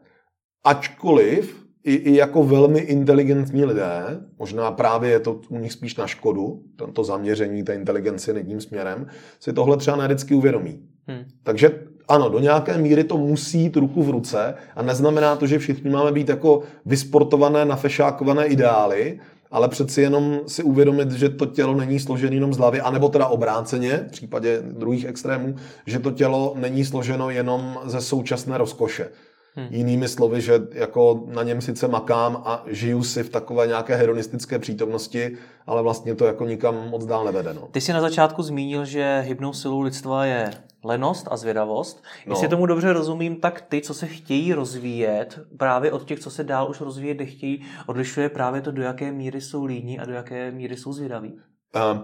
[0.63, 6.07] ačkoliv i, i jako velmi inteligentní lidé, možná právě je to u nich spíš na
[6.07, 6.63] škodu,
[6.93, 9.07] to zaměření té inteligence jedním směrem,
[9.39, 10.89] si tohle třeba nevždycky uvědomí.
[11.07, 11.23] Hmm.
[11.43, 15.59] Takže ano, do nějaké míry to musí jít ruku v ruce a neznamená to, že
[15.59, 19.19] všichni máme být jako vysportované, nafešákované ideály,
[19.51, 23.27] ale přeci jenom si uvědomit, že to tělo není složené jenom z hlavy, anebo teda
[23.27, 29.09] obráceně, v případě druhých extrémů, že to tělo není složeno jenom ze současné rozkoše.
[29.55, 29.67] Hmm.
[29.69, 34.59] Jinými slovy, že jako na něm sice makám a žiju si v takové nějaké hedonistické
[34.59, 35.37] přítomnosti,
[35.67, 37.53] ale vlastně to jako nikam moc dál nevede.
[37.53, 37.67] No.
[37.71, 40.51] Ty jsi na začátku zmínil, že hybnou silou lidstva je
[40.83, 42.03] lenost a zvědavost.
[42.27, 42.33] No.
[42.33, 46.43] Jestli tomu dobře rozumím, tak ty, co se chtějí rozvíjet, právě od těch, co se
[46.43, 50.51] dál už rozvíjet nechtějí, odlišuje právě to, do jaké míry jsou líní a do jaké
[50.51, 51.33] míry jsou zvědaví.
[51.75, 52.01] Uh,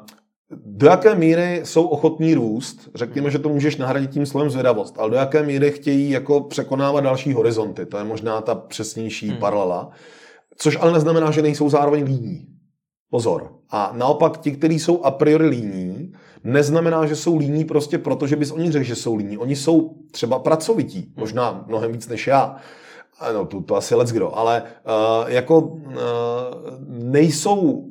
[0.51, 5.09] do jaké míry jsou ochotní růst, řekněme, že to můžeš nahradit tím slovem zvědavost, ale
[5.09, 9.38] do jaké míry chtějí jako překonávat další horizonty, to je možná ta přesnější hmm.
[9.38, 9.89] paralela,
[10.57, 12.45] což ale neznamená, že nejsou zároveň líní.
[13.12, 13.51] Pozor.
[13.69, 16.12] A naopak ti, kteří jsou a priori líní,
[16.43, 19.38] neznamená, že jsou líní prostě proto, že bys oni řekl, že jsou líní.
[19.38, 22.55] Oni jsou třeba pracovití, možná mnohem víc než já.
[23.19, 25.93] Ano, to, to asi let's kdo, ale uh, jako uh,
[26.88, 27.85] nejsou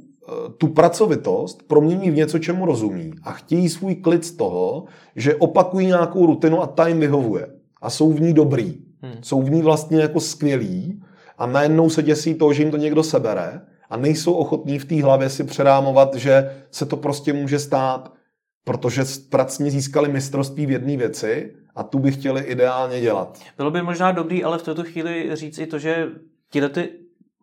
[0.58, 4.84] tu pracovitost promění v něco, čemu rozumí a chtějí svůj klid z toho,
[5.16, 7.46] že opakují nějakou rutinu a ta jim vyhovuje.
[7.82, 8.74] A jsou v ní dobrý.
[9.02, 9.22] Hmm.
[9.22, 11.02] Jsou v ní vlastně jako skvělí
[11.38, 13.60] a najednou se děsí toho, že jim to někdo sebere
[13.90, 18.12] a nejsou ochotní v té hlavě si přerámovat, že se to prostě může stát,
[18.64, 23.38] protože pracně získali mistrovství v jedné věci a tu by chtěli ideálně dělat.
[23.56, 26.08] Bylo by možná dobrý, ale v této chvíli říct i to, že
[26.50, 26.88] tyhle ty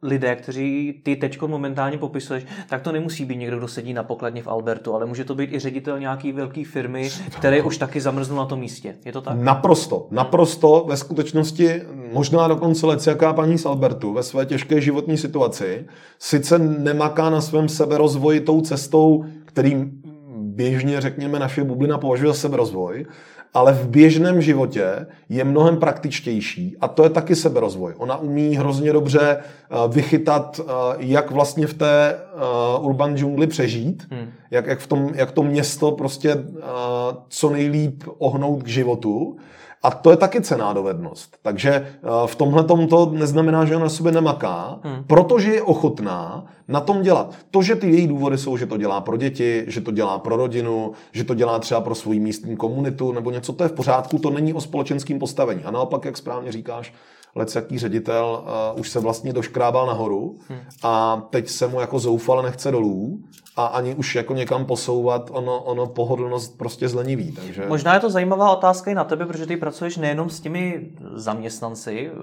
[0.06, 4.44] lidé, kteří ty teď momentálně popisuješ, tak to nemusí být někdo, kdo sedí na pokladně
[4.44, 8.38] v Albertu, ale může to být i ředitel nějaký velké firmy, který už taky zamrznul
[8.38, 8.96] na tom místě.
[9.06, 9.38] Je to tak?
[9.38, 10.86] Naprosto, naprosto.
[10.88, 11.82] Ve skutečnosti
[12.14, 15.86] možná dokonce jaká paní z Albertu ve své těžké životní situaci
[16.20, 20.02] sice nemaká na svém seberozvoji tou cestou, kterým
[20.38, 23.06] běžně, řekněme, naše bublina považuje za seberozvoj,
[23.56, 27.94] ale v běžném životě je mnohem praktičtější a to je taky seberozvoj.
[27.98, 32.20] Ona umí hrozně dobře eh, vychytat, eh, jak vlastně v té eh,
[32.80, 34.30] urban džungli přežít, hmm.
[34.52, 36.38] jak, jak, v tom, jak to město prostě
[37.28, 39.38] co nejlíp ohnout k životu
[39.86, 41.38] a to je taky cená dovednost.
[41.42, 45.04] Takže eh, v tomhle to neznamená, že ona na sobě nemaká, hmm.
[45.08, 47.36] protože je ochotná na tom dělat.
[47.52, 50.36] To, že ty její důvody jsou, že to dělá pro děti, že to dělá pro
[50.36, 54.20] rodinu, že to dělá třeba pro svou místní komunitu nebo něco, to je v pořádku,
[54.20, 55.64] to není o společenském postavení.
[55.64, 56.94] A naopak, jak správně říkáš,
[57.36, 58.44] lec jaký ředitel
[58.74, 60.60] uh, už se vlastně doškrábal nahoru hmm.
[60.84, 63.20] a teď se mu jako zoufale nechce dolů
[63.58, 67.32] a ani už jako někam posouvat, ono, ono pohodlnost prostě zleniví.
[67.32, 67.66] Takže...
[67.68, 72.12] Možná je to zajímavá otázka i na tebe, protože ty pracuješ nejenom s těmi zaměstnanci
[72.14, 72.22] eh,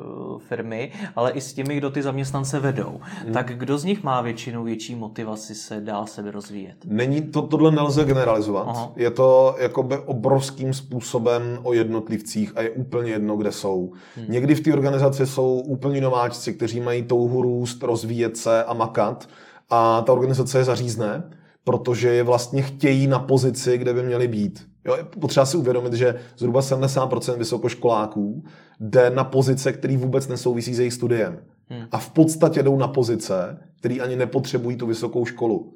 [0.49, 3.01] firmy, ale i s těmi, kdo ty zaměstnance vedou.
[3.03, 3.33] Hmm.
[3.33, 6.77] Tak kdo z nich má většinou větší motivaci se dál sebe rozvíjet?
[6.85, 8.67] Není to, tohle nelze generalizovat.
[8.69, 8.93] Aha.
[8.97, 13.93] Je to jakoby obrovským způsobem o jednotlivcích a je úplně jedno, kde jsou.
[14.17, 14.27] Hmm.
[14.29, 19.29] Někdy v té organizaci jsou úplně nováčci, kteří mají touhu růst, rozvíjet se a makat
[19.75, 21.31] a ta organizace je zařízne,
[21.65, 24.67] protože je vlastně chtějí na pozici, kde by měli být.
[24.85, 28.45] Jo, potřeba si uvědomit, že zhruba 70% vysokoškoláků
[28.81, 31.39] jde na pozice, které vůbec nesouvisí s jejich studiem.
[31.69, 31.87] Hmm.
[31.93, 35.75] A v podstatě jdou na pozice, které ani nepotřebují tu vysokou školu.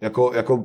[0.00, 0.64] Jako, jako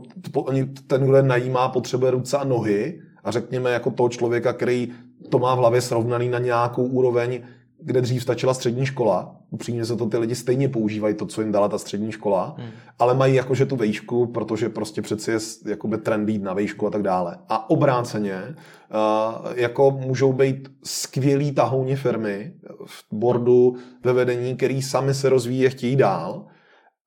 [0.88, 4.92] ten, kdo je najímá, potřebuje ruce a nohy a řekněme jako toho člověka, který
[5.30, 7.42] to má v hlavě srovnaný na nějakou úroveň,
[7.82, 11.52] kde dřív stačila střední škola, upřímně se to ty lidi stejně používají, to, co jim
[11.52, 12.70] dala ta střední škola, hmm.
[13.00, 16.90] ale mají jakože tu vejšku, protože prostě přeci je jakoby trend jít na vejšku a
[16.90, 17.38] tak dále.
[17.50, 22.54] A obráceně, uh, jako můžou být skvělí tahouni firmy
[22.86, 26.46] v bordu ve vedení, který sami se rozvíjí a chtějí dál,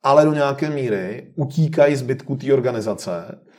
[0.03, 3.52] ale do nějaké míry utíkají zbytku té organizace, Eh,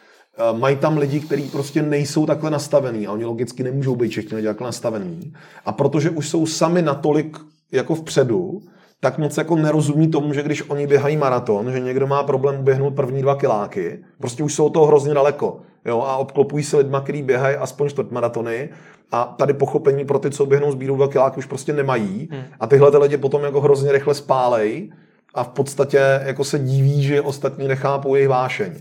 [0.51, 4.47] mají tam lidi, kteří prostě nejsou takhle nastavení a oni logicky nemůžou být všichni lidi
[4.47, 5.33] takhle nastavení.
[5.65, 7.37] A protože už jsou sami natolik
[7.71, 8.61] jako vpředu,
[8.99, 12.95] tak moc jako nerozumí tomu, že když oni běhají maraton, že někdo má problém uběhnout
[12.95, 15.59] první dva kiláky, prostě už jsou toho hrozně daleko.
[15.85, 18.69] Jo, a obklopují se lidma, kteří běhají aspoň čtvrt maratony
[19.11, 22.29] a tady pochopení pro ty, co běhnou sbírou dva kiláky, už prostě nemají.
[22.31, 22.43] Hmm.
[22.59, 24.91] A tyhle ty lidi potom jako hrozně rychle spálej
[25.33, 28.73] a v podstatě jako se diví, že ostatní nechápou jejich vášeň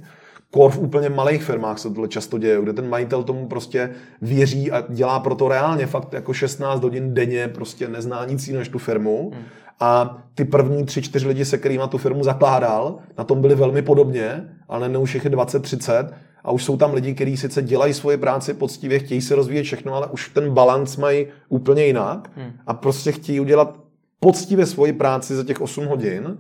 [0.52, 3.90] kor v úplně malých firmách se tohle často děje, kde ten majitel tomu prostě
[4.22, 8.68] věří a dělá proto reálně fakt jako 16 hodin denně, prostě nezná nic jiného než
[8.68, 9.30] tu firmu.
[9.34, 9.42] Hmm.
[9.80, 13.82] A ty první tři, čtyři lidi, se kterými tu firmu zakládal, na tom byli velmi
[13.82, 16.08] podobně, ale ne už je 20-30
[16.44, 19.94] a už jsou tam lidi, kteří sice dělají svoje práci poctivě, chtějí se rozvíjet všechno,
[19.94, 22.52] ale už ten balans mají úplně jinak hmm.
[22.66, 23.76] a prostě chtějí udělat
[24.20, 26.38] poctivě svoji práci za těch 8 hodin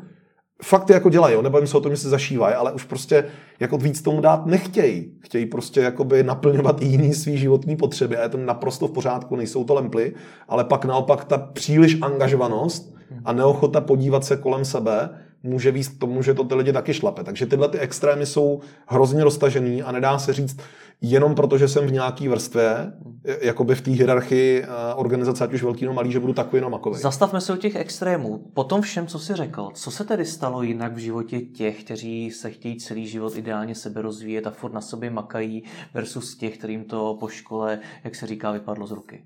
[0.64, 1.42] fakt jako dělají, jo?
[1.42, 3.24] nebojím se o tom, že se zašívají, ale už prostě
[3.60, 5.12] jako víc tomu dát nechtějí.
[5.20, 9.64] Chtějí prostě jakoby naplňovat jiný svý životní potřeby a je to naprosto v pořádku, nejsou
[9.64, 10.12] to lemply,
[10.48, 12.94] ale pak naopak ta příliš angažovanost
[13.24, 15.10] a neochota podívat se kolem sebe
[15.42, 17.24] může víc k tomu, že to ty lidi taky šlape.
[17.24, 20.60] Takže tyhle ty extrémy jsou hrozně roztažený a nedá se říct,
[21.02, 22.92] jenom protože jsem v nějaký vrstvě,
[23.40, 26.70] jakoby v té hierarchii eh, organizace, ať už velký nebo malý, že budu takový nebo
[26.70, 27.00] makový.
[27.00, 28.38] Zastavme se u těch extrémů.
[28.54, 32.30] Po tom všem, co jsi řekl, co se tedy stalo jinak v životě těch, kteří
[32.30, 36.84] se chtějí celý život ideálně sebe rozvíjet a furt na sobě makají versus těch, kterým
[36.84, 39.24] to po škole, jak se říká, vypadlo z ruky?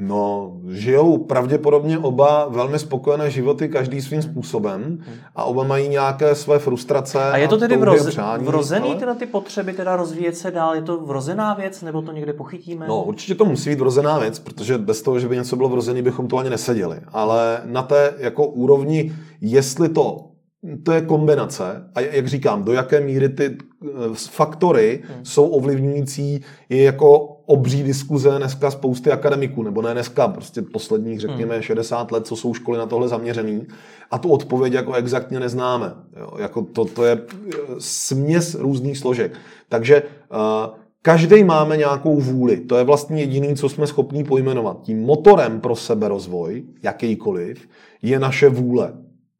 [0.00, 5.04] No, žijou pravděpodobně oba velmi spokojené životy, každý svým způsobem
[5.36, 7.24] a oba mají nějaké své frustrace.
[7.24, 8.96] A je to tedy vroz, přání, vrozený ale...
[8.96, 10.74] teda ty potřeby teda rozvíjet se dál?
[10.74, 12.86] Je to vrozená věc, nebo to někde pochytíme?
[12.88, 16.02] No, určitě to musí být vrozená věc, protože bez toho, že by něco bylo vrozený,
[16.02, 17.00] bychom to ani neseděli.
[17.12, 20.24] Ale na té jako úrovni, jestli to
[20.82, 25.24] to je kombinace a jak říkám, do jaké míry ty eh, faktory hmm.
[25.24, 31.54] jsou ovlivňující, je jako obří diskuze dneska spousty akademiků, nebo ne dneska, prostě posledních, řekněme,
[31.54, 31.62] hmm.
[31.62, 33.66] 60 let, co jsou školy na tohle zaměřený
[34.10, 35.94] a tu odpověď jako exaktně neznáme.
[36.20, 39.32] Jo, jako to, to je eh, směs různých složek.
[39.68, 40.38] Takže uh,
[41.02, 42.56] každý máme nějakou vůli.
[42.56, 44.82] To je vlastně jediný, co jsme schopni pojmenovat.
[44.82, 47.68] Tím motorem pro seberozvoj, jakýkoliv,
[48.02, 48.92] je naše vůle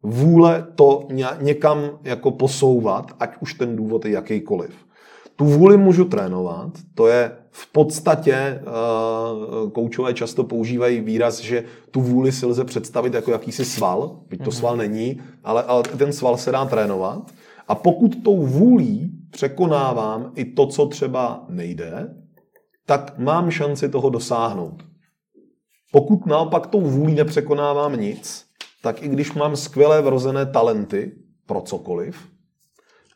[0.03, 1.09] vůle to
[1.41, 4.88] někam jako posouvat, ať už ten důvod je jakýkoliv.
[5.39, 12.01] Tu vůli můžu trénovat, to je v podstatě, uh, koučové často používají výraz, že tu
[12.01, 14.53] vůli si lze představit jako jakýsi sval, byť to mhm.
[14.53, 17.33] sval není, ale, ale ten sval se dá trénovat.
[17.69, 22.15] A pokud tou vůlí překonávám i to, co třeba nejde,
[22.87, 24.83] tak mám šanci toho dosáhnout.
[25.93, 28.45] Pokud naopak tou vůlí nepřekonávám nic,
[28.83, 31.13] tak i když mám skvělé vrozené talenty
[31.47, 32.29] pro cokoliv,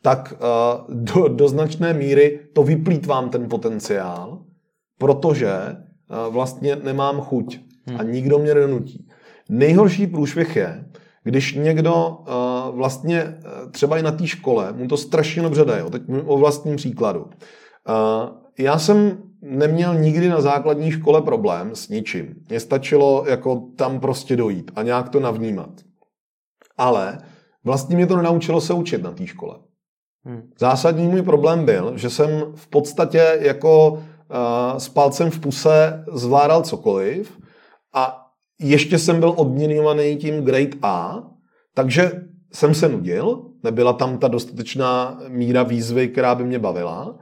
[0.03, 4.43] tak uh, do, do značné míry to vyplýtvám ten potenciál,
[4.99, 7.59] protože uh, vlastně nemám chuť
[7.97, 8.11] a hmm.
[8.11, 9.07] nikdo mě nenutí.
[9.49, 10.85] Nejhorší průšvih je,
[11.23, 13.37] když někdo uh, vlastně
[13.71, 17.19] třeba i na té škole, mu to strašně dobře jde, jo, teď o vlastním příkladu.
[17.23, 17.29] Uh,
[18.59, 22.35] já jsem neměl nikdy na základní škole problém s ničím.
[22.49, 25.81] Mně stačilo jako tam prostě dojít a nějak to navnímat.
[26.77, 27.17] Ale
[27.63, 29.55] vlastně mě to nenaučilo se učit na té škole.
[30.25, 30.49] Hmm.
[30.59, 36.61] Zásadní můj problém byl, že jsem v podstatě jako uh, s palcem v puse zvládal
[36.61, 37.39] cokoliv
[37.93, 38.27] a
[38.59, 41.23] ještě jsem byl odměňovaný tím grade A,
[41.73, 42.11] takže
[42.53, 47.19] jsem se nudil, nebyla tam ta dostatečná míra výzvy, která by mě bavila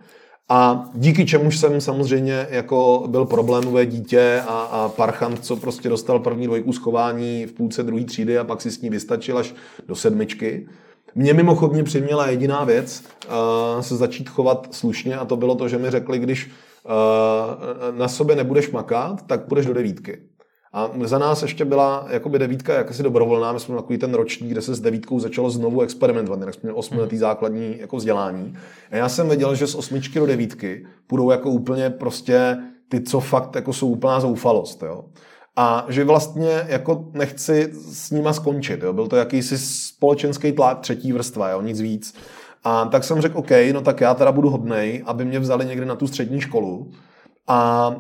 [0.53, 6.19] a díky čemu jsem samozřejmě jako byl problémové dítě a, a parchant, co prostě dostal
[6.19, 9.55] první dvojku schování v půlce druhé třídy a pak si s ní vystačil až
[9.87, 10.67] do sedmičky.
[11.15, 15.77] Mě mimochodně přiměla jediná věc uh, se začít chovat slušně a to bylo to, že
[15.77, 16.51] mi řekli, když
[16.85, 20.21] uh, na sobě nebudeš makat, tak půjdeš do devítky.
[20.73, 24.62] A za nás ještě byla jakoby devítka jakási dobrovolná, my jsme takový ten ročník, kde
[24.62, 27.19] se s devítkou začalo znovu experimentovat, jinak jsme měli osmiletý hmm.
[27.19, 28.57] základní jako vzdělání.
[28.91, 32.57] A já jsem věděl, že z osmičky do devítky půjdou jako úplně prostě
[32.89, 34.83] ty, co fakt jako jsou úplná zoufalost.
[34.83, 35.05] Jo?
[35.56, 38.83] A že vlastně jako nechci s nima skončit.
[38.83, 38.93] Jo?
[38.93, 41.62] Byl to jakýsi společenský tlak třetí vrstva, jo?
[41.62, 42.13] nic víc.
[42.63, 45.85] A tak jsem řekl, OK, no tak já teda budu hodnej, aby mě vzali někde
[45.85, 46.91] na tu střední školu
[47.47, 47.95] a uh,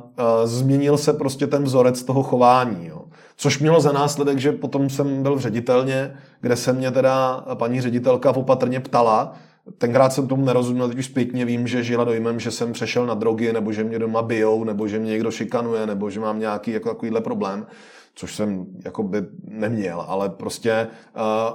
[0.45, 2.87] změnil se prostě ten vzorec toho chování.
[2.87, 3.01] Jo.
[3.35, 7.81] Což mělo za následek, že potom jsem byl v ředitelně, kde se mě teda paní
[7.81, 9.33] ředitelka opatrně ptala,
[9.77, 13.13] Tenkrát jsem tomu nerozuměl, teď už zpětně vím, že žila dojmem, že jsem přešel na
[13.13, 16.71] drogy, nebo že mě doma bijou, nebo že mě někdo šikanuje, nebo že mám nějaký
[16.71, 17.65] jako takovýhle problém
[18.15, 20.87] což jsem jako by neměl, ale prostě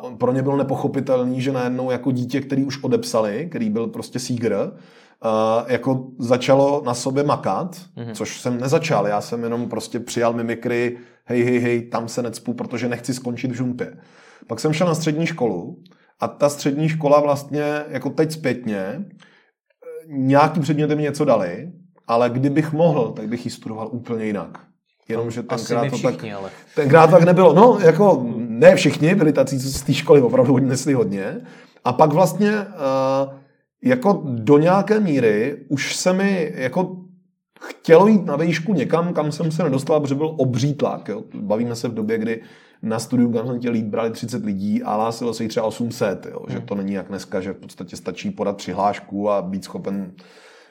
[0.05, 4.19] uh, pro ně bylo nepochopitelný, že najednou jako dítě, který už odepsali, který byl prostě
[4.19, 5.31] sígr, uh,
[5.67, 8.13] jako začalo na sobě makat, mm-hmm.
[8.13, 12.55] což jsem nezačal, já jsem jenom prostě přijal mimikry, hej, hej, hej, tam se necpu,
[12.55, 13.97] protože nechci skončit v žumpě.
[14.47, 15.79] Pak jsem šel na střední školu
[16.21, 19.05] a ta střední škola vlastně, jako teď zpětně,
[20.07, 21.73] nějaký předměty mi něco dali,
[22.07, 24.59] ale kdybych mohl, tak bych ji studoval úplně jinak.
[25.09, 26.51] Jenomže tenkrát to tak, ale.
[26.75, 27.55] tenkrát tak nebylo.
[27.55, 31.41] No, jako ne všichni byli tací, co z té školy opravdu odnesli hodně.
[31.85, 33.35] A pak vlastně uh,
[33.83, 36.97] jako do nějaké míry už se mi jako
[37.61, 41.09] chtělo jít na výšku někam, kam jsem se nedostal, protože byl obří tlak.
[41.09, 41.23] Jo.
[41.35, 42.43] Bavíme se v době, kdy
[42.83, 46.27] na studiu Gunsonitě Lead brali 30 lidí a hlásilo se jich třeba 800.
[46.27, 46.41] Jo.
[46.49, 46.57] Hmm.
[46.57, 50.13] Že to není jak dneska, že v podstatě stačí podat přihlášku a být schopen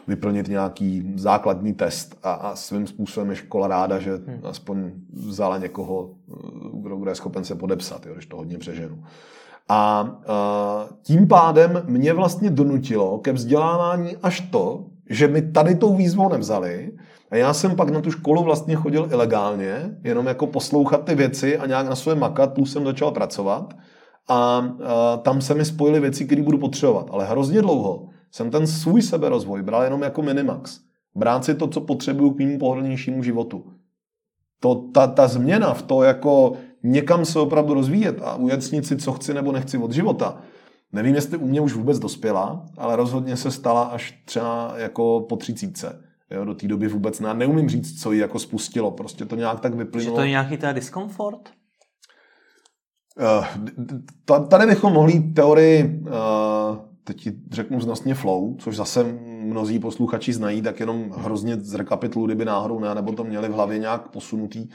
[0.08, 4.40] vyplnit nějaký základní test a, a svým způsobem je škola ráda, že hmm.
[4.44, 6.10] aspoň vzala někoho,
[6.74, 9.04] kdo, kdo je schopen se podepsat, jo, když to hodně přeženu.
[9.70, 15.96] A uh, tím pádem mě vlastně donutilo ke vzdělávání až to, že mi tady tou
[15.96, 16.92] výzvou nevzali
[17.32, 21.58] a já jsem pak na tu školu vlastně chodil ilegálně, jenom jako poslouchat ty věci
[21.58, 23.74] a nějak na své makat, plus jsem začal pracovat
[24.28, 27.08] a, a tam se mi spojily věci, které budu potřebovat.
[27.12, 30.80] Ale hrozně dlouho jsem ten svůj seberozvoj bral jenom jako minimax.
[31.16, 33.66] Brát si to, co potřebuju k mému pohodlnějšímu životu.
[34.60, 36.54] To, ta, ta změna v to, jako
[36.84, 40.42] někam se opravdu rozvíjet a ujasnit si, co chci nebo nechci od života,
[40.96, 45.36] nevím, jestli u mě už vůbec dospěla, ale rozhodně se stala až třeba jako po
[45.36, 46.02] třicítce.
[46.32, 48.92] Jo, do té doby vůbec ne, neumím říct, co ji jako spustilo.
[48.92, 50.16] Prostě to nějak tak vyplynulo.
[50.16, 51.50] Že to je nějaký teda diskomfort?
[54.30, 59.04] Uh, tady bychom mohli teorii uh, teď ti řeknu znostně flow, což zase
[59.44, 63.80] mnozí posluchači znají, tak jenom hrozně zrekapitulu, kdyby náhodou ne, nebo to měli v hlavě
[63.80, 64.68] nějak posunutý.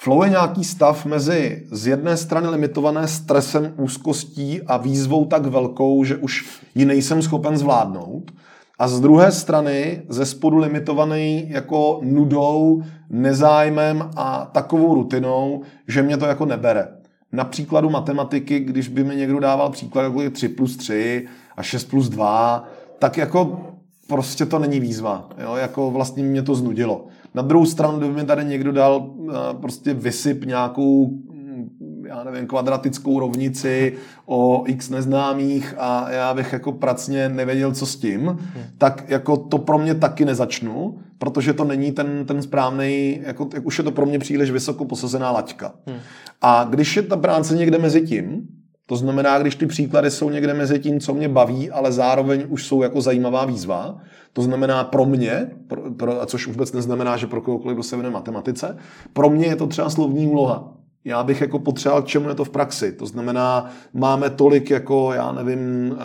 [0.00, 6.04] Flow je nějaký stav mezi z jedné strany limitované stresem, úzkostí a výzvou tak velkou,
[6.04, 8.32] že už ji nejsem schopen zvládnout.
[8.78, 16.16] A z druhé strany ze spodu limitovaný jako nudou, nezájmem a takovou rutinou, že mě
[16.16, 16.88] to jako nebere.
[17.32, 21.84] Na příkladu matematiky, když by mi někdo dával příklad jako 3 plus 3 a 6
[21.84, 22.64] plus 2,
[22.98, 23.60] tak jako
[24.06, 25.28] prostě to není výzva.
[25.42, 25.56] Jo?
[25.56, 27.06] Jako vlastně mě to znudilo.
[27.34, 31.10] Na druhou stranu, kdyby mi tady někdo dal eh, prostě vysyp nějakou
[32.08, 37.96] já nevím, kvadratickou rovnici o x neznámých a já bych jako pracně nevěděl, co s
[37.96, 38.64] tím, hmm.
[38.78, 43.66] tak jako to pro mě taky nezačnu, protože to není ten, ten správný, jako, jak
[43.66, 45.72] už je to pro mě příliš vysoko posazená laťka.
[45.86, 45.98] Hmm.
[46.40, 48.48] A když je ta práce někde mezi tím,
[48.88, 52.66] to znamená, když ty příklady jsou někde mezi tím, co mě baví, ale zároveň už
[52.66, 54.00] jsou jako zajímavá výzva,
[54.32, 58.12] to znamená pro mě, pro, pro, což vůbec neznamená, že pro kohokoliv, kdo se věnuje
[58.12, 58.76] matematice,
[59.12, 60.77] pro mě je to třeba slovní úloha
[61.08, 62.92] já bych jako potřeboval, k čemu je to v praxi.
[62.92, 65.96] To znamená, máme tolik jako, já nevím, uh,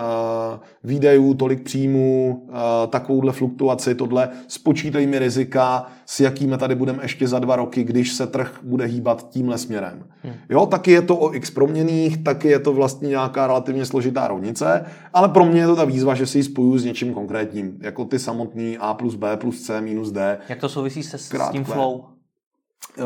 [0.84, 2.56] výdajů, tolik příjmů, uh,
[2.90, 8.14] takovouhle fluktuaci, tohle, spočítej mi rizika, s jakými tady budeme ještě za dva roky, když
[8.14, 10.04] se trh bude hýbat tímhle směrem.
[10.24, 10.34] Hmm.
[10.50, 14.86] Jo, taky je to o x proměných, taky je to vlastně nějaká relativně složitá rovnice,
[15.14, 18.06] ale pro mě je to ta výzva, že si ji spojuju s něčím konkrétním, jako
[18.06, 20.38] ty samotný A plus B plus C minus D.
[20.50, 22.06] Jak to souvisí se s tím flow?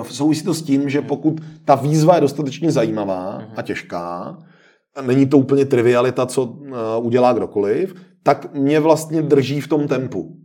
[0.04, 4.38] Souvisí to s tím, že pokud ta výzva je dostatečně zajímavá a těžká,
[4.96, 6.68] a není to úplně trivialita, co uh,
[7.02, 10.38] udělá kdokoliv, tak mě vlastně drží v tom tempu.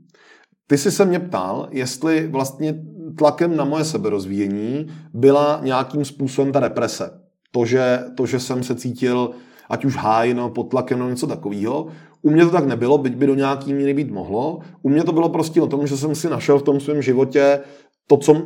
[0.67, 2.75] Ty jsi se mě ptal, jestli vlastně
[3.19, 7.11] tlakem na moje seberozvíjení byla nějakým způsobem ta deprese.
[7.51, 9.31] To, že, to, že jsem se cítil
[9.71, 11.87] ať už háj, no, pod tlakem, no něco takového.
[12.23, 14.59] U mě to tak nebylo, byť by do nějaký míry být mohlo.
[14.83, 17.61] U mě to bylo prostě o tom, že jsem si našel v tom svém životě
[18.07, 18.43] to, co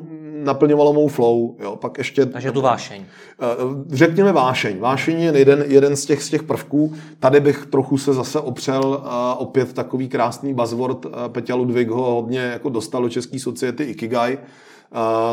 [0.47, 1.57] naplňovalo mou flow.
[1.61, 1.77] Jo.
[1.77, 3.05] Pak ještě, Takže tu vášeň.
[3.41, 3.45] Eh,
[3.97, 4.79] řekněme vášeň.
[4.79, 6.93] Vášeň je jeden, jeden z, těch, z těch prvků.
[7.19, 9.07] Tady bych trochu se zase opřel uh,
[9.39, 14.37] opět takový krásný buzzword uh, Peťa Ludvík ho hodně jako dostal do české society Ikigai,
[14.37, 14.41] uh,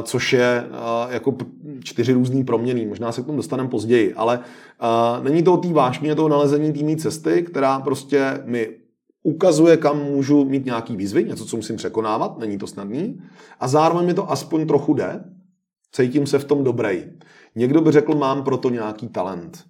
[0.03, 1.36] což je uh, jako
[1.84, 2.86] čtyři různý proměny.
[2.86, 6.26] Možná se k tomu dostaneme později, ale uh, není to o té vášně, je to
[6.26, 8.83] o nalezení té cesty, která prostě mi
[9.24, 13.21] ukazuje, kam můžu mít nějaký výzvy, něco, co musím překonávat, není to snadný,
[13.59, 15.24] a zároveň mi to aspoň trochu jde,
[15.91, 17.03] cítím se v tom dobrý.
[17.55, 19.63] Někdo by řekl, mám proto nějaký talent.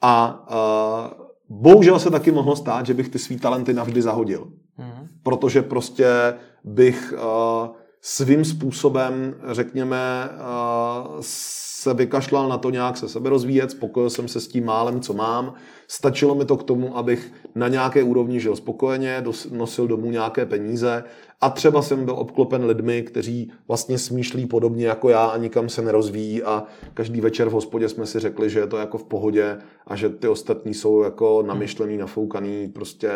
[0.00, 4.52] A uh, bohužel se taky mohlo stát, že bych ty svý talenty navždy zahodil.
[4.78, 5.08] Mm.
[5.22, 6.34] Protože prostě
[6.64, 7.68] bych uh,
[8.06, 14.40] svým způsobem, řekněme, uh, se vykašlal na to nějak se sebe rozvíjet, spokojil jsem se
[14.40, 15.54] s tím málem, co mám.
[15.88, 21.04] Stačilo mi to k tomu, abych na nějaké úrovni žil spokojeně, nosil domů nějaké peníze
[21.40, 25.82] a třeba jsem byl obklopen lidmi, kteří vlastně smýšlí podobně jako já a nikam se
[25.82, 29.58] nerozvíjí a každý večer v hospodě jsme si řekli, že je to jako v pohodě
[29.86, 33.10] a že ty ostatní jsou jako namyšlený, nafoukaný prostě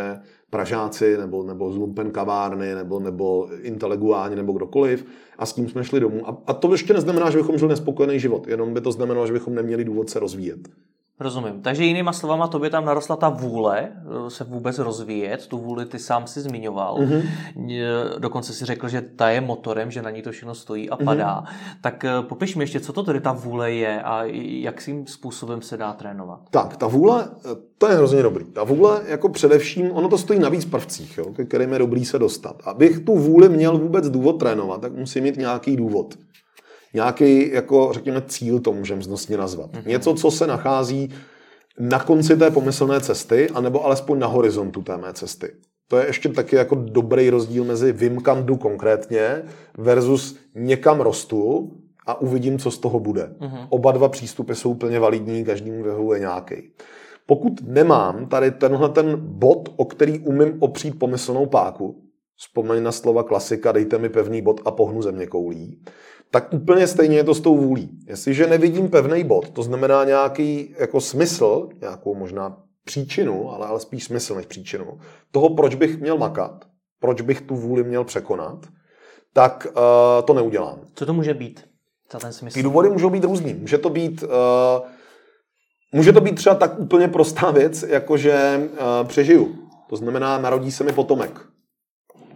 [0.51, 5.07] Pražáci nebo, nebo z Lumpen kavárny nebo, nebo inteleguáni nebo kdokoliv
[5.39, 6.29] a s tím jsme šli domů.
[6.29, 9.33] A, a to ještě neznamená, že bychom žili nespokojený život, jenom by to znamenalo, že
[9.33, 10.69] bychom neměli důvod se rozvíjet.
[11.21, 11.63] Rozumím.
[11.63, 15.99] Takže jinýma slovama, tobě tam narostla ta vůle eh, se vůbec rozvíjet, tu vůli ty
[15.99, 16.97] sám si zmiňoval.
[16.97, 17.23] Mm-hmm.
[18.19, 21.05] Dokonce si řekl, že ta je motorem, že na ní to všechno stojí a mm-hmm.
[21.05, 21.45] padá.
[21.81, 24.23] Tak eh, popiš mi ještě, co to tedy ta vůle je a
[24.63, 26.41] jakým způsobem se dá trénovat.
[26.51, 27.29] Tak, ta vůle,
[27.79, 28.45] to je hrozně dobrý.
[28.45, 32.05] Ta vůle, jako především, ono to stojí na víc prvcích, jo, ke kterým je dobrý
[32.05, 32.57] se dostat.
[32.65, 36.15] Abych tu vůli měl vůbec důvod trénovat, tak musím mít nějaký důvod
[36.95, 39.73] nějaký, jako řekněme, cíl to můžeme znosně nazvat.
[39.73, 39.87] Mm-hmm.
[39.87, 41.15] Něco, co se nachází
[41.81, 45.51] na konci té pomyslné cesty, anebo alespoň na horizontu té mé cesty.
[45.89, 49.43] To je ještě taky jako dobrý rozdíl mezi vím, kam jdu konkrétně
[49.79, 51.73] versus někam rostu
[52.07, 53.35] a uvidím, co z toho bude.
[53.41, 53.67] Mm-hmm.
[53.69, 56.55] Oba dva přístupy jsou úplně validní, každému vyhovuje nějaký.
[57.27, 62.03] Pokud nemám tady tenhle ten bod, o který umím opřít pomyslnou páku,
[62.37, 65.83] vzpomeň na slova klasika, dejte mi pevný bod a pohnu země koulí,
[66.31, 67.99] tak úplně stejně je to s tou vůlí.
[68.07, 74.05] Jestliže nevidím pevný bod, to znamená nějaký jako smysl, nějakou možná příčinu, ale, ale spíš
[74.05, 74.99] smysl než příčinu,
[75.31, 76.65] toho, proč bych měl makat,
[77.01, 78.67] proč bych tu vůli měl překonat,
[79.33, 80.81] tak uh, to neudělám.
[80.95, 81.65] Co to může být
[82.13, 82.55] za ten smysl?
[82.55, 83.55] Ty důvody můžou být různý.
[83.55, 84.29] Může to být, uh,
[85.93, 89.57] může to být třeba tak úplně prostá věc, jako že uh, přežiju.
[89.89, 91.41] To znamená, narodí se mi potomek.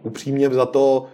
[0.02, 1.06] Upřímně za to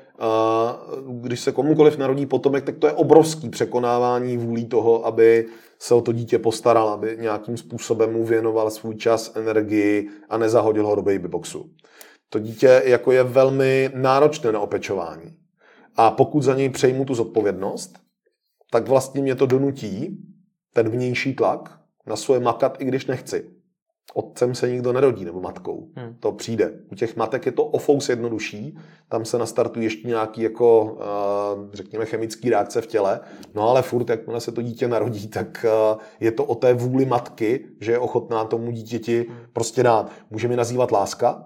[1.06, 5.46] když se komukoliv narodí potomek, tak to je obrovský překonávání vůlí toho, aby
[5.78, 10.86] se o to dítě postaral, aby nějakým způsobem mu věnoval svůj čas, energii a nezahodil
[10.86, 11.70] ho do babyboxu.
[12.30, 15.36] To dítě jako je velmi náročné na opečování.
[15.96, 17.98] A pokud za něj přejmu tu zodpovědnost,
[18.70, 20.18] tak vlastně mě to donutí,
[20.72, 23.57] ten vnější tlak, na svoje makat, i když nechci
[24.14, 25.88] otcem se nikdo nerodí, nebo matkou.
[25.96, 26.16] Hmm.
[26.20, 26.72] To přijde.
[26.92, 28.78] U těch matek je to o fous jednodušší,
[29.08, 30.98] tam se nastartují ještě nějaký jako,
[31.72, 33.20] řekněme, chemický reakce v těle,
[33.54, 35.66] no ale furt, jakmile se to dítě narodí, tak
[36.20, 39.38] je to o té vůli matky, že je ochotná tomu dítěti hmm.
[39.52, 40.10] prostě dát.
[40.30, 41.44] Může mi nazývat láska,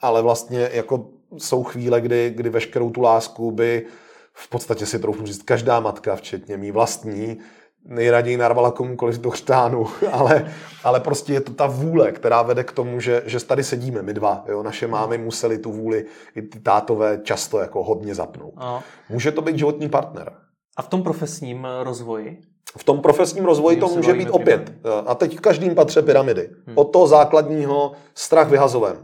[0.00, 3.86] ale vlastně jako jsou chvíle, kdy, kdy veškerou tu lásku by
[4.32, 7.38] v podstatě si troufnu říct každá matka, včetně mý vlastní,
[7.84, 10.52] nejraději narvala komukoliv do chřtánu, ale,
[10.84, 14.14] ale prostě je to ta vůle, která vede k tomu, že, že tady sedíme my
[14.14, 14.44] dva.
[14.48, 14.62] Jo?
[14.62, 16.04] Naše mámy museli tu vůli,
[16.36, 18.54] i ty tátové často jako hodně zapnout.
[18.56, 18.82] A.
[19.08, 20.32] Může to být životní partner.
[20.76, 22.40] A v tom profesním rozvoji?
[22.76, 24.72] V tom profesním rozvoji to může být opět.
[25.06, 26.50] A teď v každém patře pyramidy.
[26.66, 26.78] Hmm.
[26.78, 28.96] Od toho základního strach vyhazovem.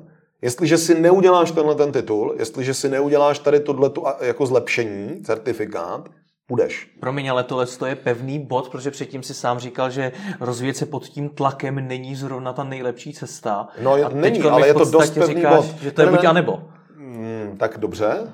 [0.43, 6.09] Jestliže si neuděláš tenhle ten titul, jestliže si neuděláš tady tohleto jako zlepšení, certifikát,
[6.47, 6.91] půjdeš.
[7.01, 11.05] Promiň, ale tohle je pevný bod, protože předtím si sám říkal, že rozvíjet se pod
[11.05, 13.69] tím tlakem není zrovna ta nejlepší cesta.
[13.83, 15.83] No, a není, ale je to dost pevný říkáš, bod.
[15.83, 16.63] Že to je buď a nebo.
[16.97, 18.29] Hmm, tak dobře,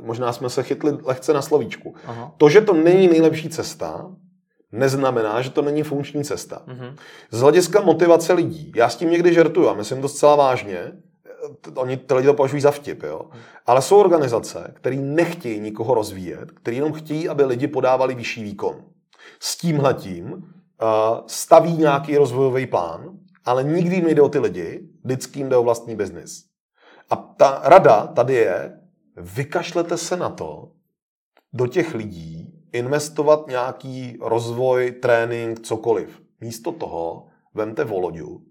[0.00, 1.94] možná jsme se chytli lehce na slovíčku.
[2.06, 2.32] Aha.
[2.36, 4.10] To, že to není nejlepší cesta,
[4.72, 6.62] neznamená, že to není funkční cesta.
[6.66, 6.96] Mhm.
[7.30, 10.92] Z hlediska motivace lidí, já s tím někdy žertuju a myslím to zcela vážně,
[11.74, 13.20] oni ty lidi to považují za vtip, jo.
[13.66, 18.84] Ale jsou organizace, které nechtějí nikoho rozvíjet, které jenom chtějí, aby lidi podávali vyšší výkon.
[19.40, 20.40] S tímhletím uh,
[21.26, 25.96] staví nějaký rozvojový plán, ale nikdy nejde o ty lidi, vždycky jim jde o vlastní
[25.96, 26.44] biznis.
[27.10, 28.80] A ta rada tady je,
[29.16, 30.72] vykašlete se na to,
[31.52, 36.22] do těch lidí investovat nějaký rozvoj, trénink, cokoliv.
[36.40, 38.42] Místo toho vemte Voloďu,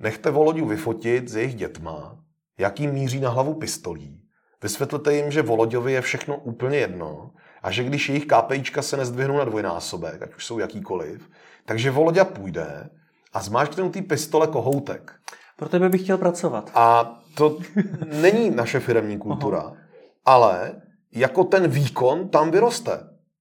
[0.00, 2.18] Nechte Volodiu vyfotit s jejich dětma,
[2.58, 4.20] jaký míří na hlavu pistolí.
[4.62, 7.30] Vysvětlete jim, že Voloďovi je všechno úplně jedno
[7.62, 11.30] a že když jejich KPIčka se nezdvihnou na dvojnásobek, ať už jsou jakýkoliv,
[11.64, 12.90] takže Volodya půjde
[13.32, 15.12] a zmáčkne ty pistole kohoutek.
[15.56, 16.70] Pro tebe bych chtěl pracovat.
[16.74, 17.58] A to
[18.20, 19.76] není naše firmní kultura, Aha.
[20.24, 20.82] ale
[21.12, 23.00] jako ten výkon tam vyroste.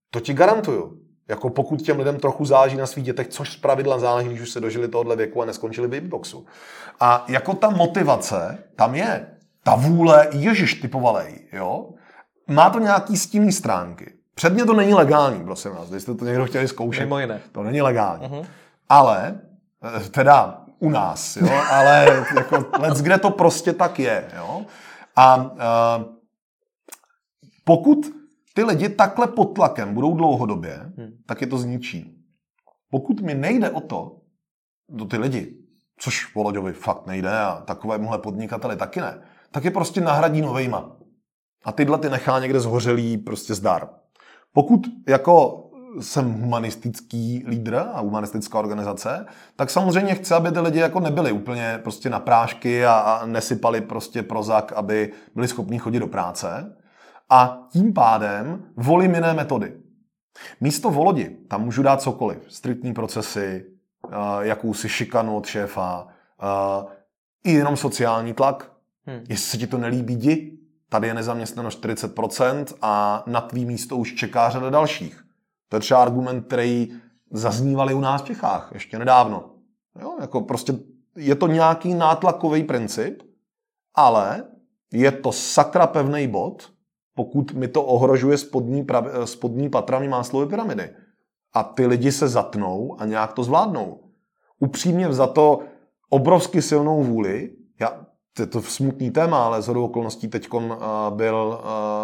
[0.09, 1.04] To ti garantuju.
[1.28, 4.49] Jako pokud těm lidem trochu záleží na svých dětech, což z pravidla záleží, když už
[4.49, 6.45] se dožili tohohle věku a neskončili v babyboxu.
[6.99, 9.28] A jako ta motivace tam je.
[9.63, 11.89] Ta vůle, ježiš, typovalej, jo?
[12.47, 14.13] Má to nějaký stinný stránky.
[14.36, 17.03] Předně to není legální, prosím vás, když jste to někdo chtěli zkoušet.
[17.03, 17.41] Mimo jiné.
[17.51, 18.28] To není legální.
[18.28, 18.45] Uh-huh.
[18.89, 19.39] Ale,
[19.97, 21.61] eh, teda, u nás, jo?
[21.71, 24.28] ale jako, let's kde to prostě tak je.
[24.38, 24.65] Jo?
[25.15, 26.03] A uh,
[27.63, 27.97] pokud
[28.55, 31.17] ty lidi takhle pod tlakem budou dlouhodobě, hmm.
[31.25, 32.25] tak je to zničí.
[32.89, 34.21] Pokud mi nejde o to,
[34.89, 35.57] do ty lidi,
[35.99, 40.97] což Voloďovi fakt nejde a takovémuhle podnikateli taky ne, tak je prostě nahradí novejma.
[41.65, 43.89] A tyhle ty nechá někde zhořelý prostě zdar.
[44.53, 45.61] Pokud jako
[45.99, 49.25] jsem humanistický lídr a humanistická organizace,
[49.55, 53.81] tak samozřejmě chci, aby ty lidi jako nebyli úplně prostě na prášky a, a nesypali
[53.81, 56.75] prostě prozak, aby byli schopni chodit do práce.
[57.30, 59.73] A tím pádem volím jiné metody.
[60.61, 62.38] Místo volodi tam můžu dát cokoliv.
[62.47, 63.65] Striktní procesy,
[64.39, 66.07] jakousi šikanu od šéfa,
[67.43, 68.71] i jenom sociální tlak.
[69.05, 69.19] Hmm.
[69.30, 70.51] Jestli se ti to nelíbí, jdi.
[70.89, 75.26] Tady je nezaměstnanost 40% a na tvý místo už čeká řada dalších.
[75.69, 77.01] To je třeba argument, který
[77.32, 79.51] zaznívali u nás v Čechách ještě nedávno.
[80.01, 80.73] Jo, jako prostě
[81.15, 83.23] je to nějaký nátlakový princip,
[83.95, 84.43] ale
[84.93, 86.71] je to sakra pevný bod,
[87.16, 90.89] pokud mi to ohrožuje spodní, prav, spodní patra máslové pyramidy.
[91.53, 93.99] A ty lidi se zatnou a nějak to zvládnou.
[94.59, 95.59] Upřímně za to
[96.09, 97.49] obrovsky silnou vůli,
[97.80, 98.05] já,
[98.39, 100.61] je to smutný téma, ale z okolností teď uh,
[101.09, 101.59] byl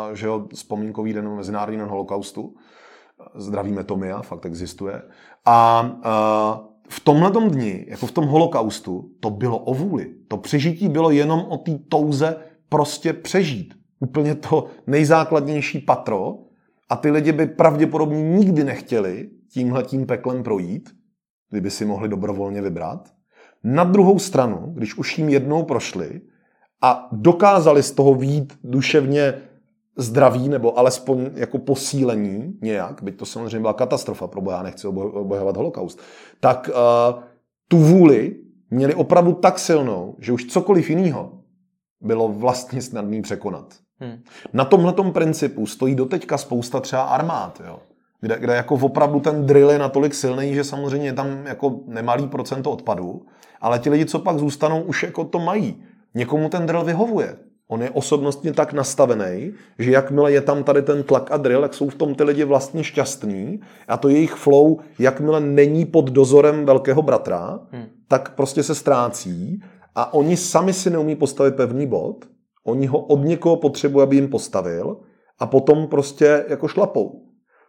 [0.10, 2.56] uh, že jo, vzpomínkový den Mezinárodního holokaustu,
[3.36, 5.02] zdravíme Tomia, fakt existuje.
[5.46, 10.16] A uh, v tomhle dni, jako v tom holokaustu, to bylo o vůli.
[10.28, 12.36] To přežití bylo jenom o té touze
[12.70, 13.81] prostě přežít.
[14.02, 16.38] Úplně to nejzákladnější patro.
[16.90, 20.90] A ty lidi by pravděpodobně nikdy nechtěli tímhle tím peklem projít,
[21.50, 23.10] kdyby si mohli dobrovolně vybrat.
[23.64, 26.22] Na druhou stranu, když už jim jednou prošli
[26.82, 29.34] a dokázali z toho výjít duševně
[29.98, 35.58] zdraví nebo alespoň jako posílení nějak, byť to samozřejmě byla katastrofa, pro boha nechci obojovat
[35.58, 36.00] holokaust,
[36.40, 37.24] tak uh,
[37.68, 38.36] tu vůli
[38.70, 41.42] měli opravdu tak silnou, že už cokoliv jiného
[42.02, 43.74] bylo vlastně snadný překonat.
[44.02, 44.24] Hmm.
[44.54, 47.80] Na tomhle principu stojí doteďka spousta třeba armád, jo?
[48.22, 52.28] Kde, kde jako opravdu ten drill je natolik silný, že samozřejmě je tam jako nemalý
[52.28, 53.26] procento odpadu,
[53.62, 55.84] ale ti lidi, co pak zůstanou, už jako to mají.
[56.14, 57.38] Někomu ten drill vyhovuje.
[57.68, 61.74] On je osobnostně tak nastavený, že jakmile je tam tady ten tlak a drill, jak
[61.74, 66.66] jsou v tom ty lidi vlastně šťastní a to jejich flow, jakmile není pod dozorem
[66.66, 67.86] velkého bratra, hmm.
[68.08, 69.64] tak prostě se ztrácí
[69.96, 72.26] a oni sami si neumí postavit pevný bod,
[72.64, 74.98] oni ho od někoho potřebují, aby jim postavil
[75.40, 77.28] a potom prostě jako šlapou.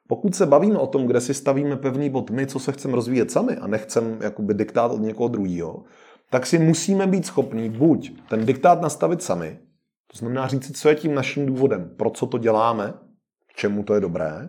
[0.08, 3.30] Pokud se bavíme o tom, kde si stavíme pevný bod my, co se chceme rozvíjet
[3.30, 5.82] sami a nechceme jakoby diktát od někoho druhého,
[6.30, 9.58] tak si musíme být schopní buď ten diktát nastavit sami,
[10.12, 12.94] to znamená říct co je tím naším důvodem, pro co to děláme,
[13.52, 14.48] k čemu to je dobré,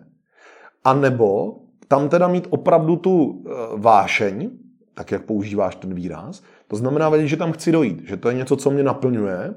[0.84, 4.50] a nebo tam teda mít opravdu tu eh, vášeň,
[4.94, 8.34] tak jak používáš ten výraz, to znamená vědět, že tam chci dojít, že to je
[8.34, 9.54] něco, co mě naplňuje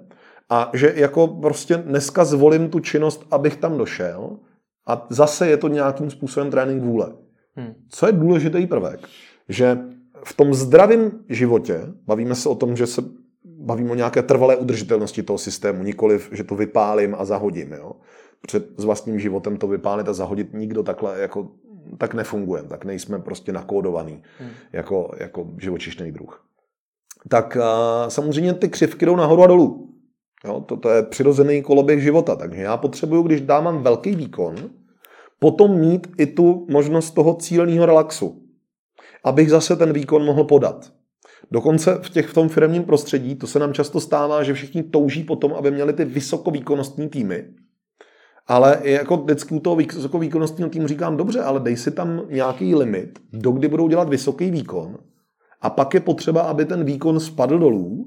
[0.50, 4.38] a že jako prostě dneska zvolím tu činnost, abych tam došel
[4.88, 7.14] a zase je to nějakým způsobem trénink vůle.
[7.56, 7.74] Hmm.
[7.90, 9.00] Co je důležitý prvek?
[9.50, 9.78] Že
[10.24, 13.02] v tom zdravém životě, bavíme se o tom, že se
[13.46, 17.74] bavíme o nějaké trvalé udržitelnosti toho systému, nikoliv, že to vypálím a zahodím.
[17.74, 17.92] Jo?
[18.48, 21.52] Před s vlastním životem to vypálit a zahodit nikdo takhle jako
[21.98, 24.50] tak nefunguje, tak nejsme prostě nakódovaný hmm.
[24.74, 26.46] jako, jako živočišný druh.
[27.30, 29.97] Tak a, samozřejmě ty křivky jdou nahoru a dolů.
[30.46, 34.56] Jo, to, to je přirozený koloběh života, takže já potřebuju, když dám velký výkon,
[35.40, 38.44] potom mít i tu možnost toho cílního relaxu,
[39.24, 40.94] abych zase ten výkon mohl podat.
[41.52, 45.24] Dokonce v, těch, v tom firmním prostředí to se nám často stává, že všichni touží
[45.24, 47.46] potom, aby měli ty vysokovýkonnostní týmy.
[48.48, 53.20] Ale jako vždycky u toho vysokovýkonnostního týmu říkám, dobře, ale dej si tam nějaký limit,
[53.34, 54.98] dokdy budou dělat vysoký výkon.
[55.62, 58.06] A pak je potřeba, aby ten výkon spadl dolů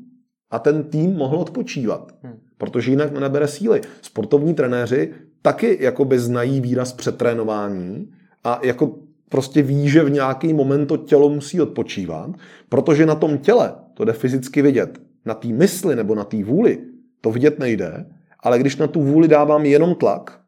[0.50, 2.12] a ten tým mohl odpočívat.
[2.22, 2.38] Hmm.
[2.58, 3.80] Protože jinak nenabere síly.
[4.02, 8.10] Sportovní trenéři taky jakoby znají výraz přetrénování
[8.44, 8.98] a jako
[9.28, 12.30] prostě ví, že v nějaký moment to tělo musí odpočívat,
[12.68, 14.98] protože na tom těle to jde fyzicky vidět.
[15.26, 16.78] Na té mysli nebo na té vůli
[17.20, 18.06] to vidět nejde,
[18.40, 20.40] ale když na tu vůli dávám jenom tlak,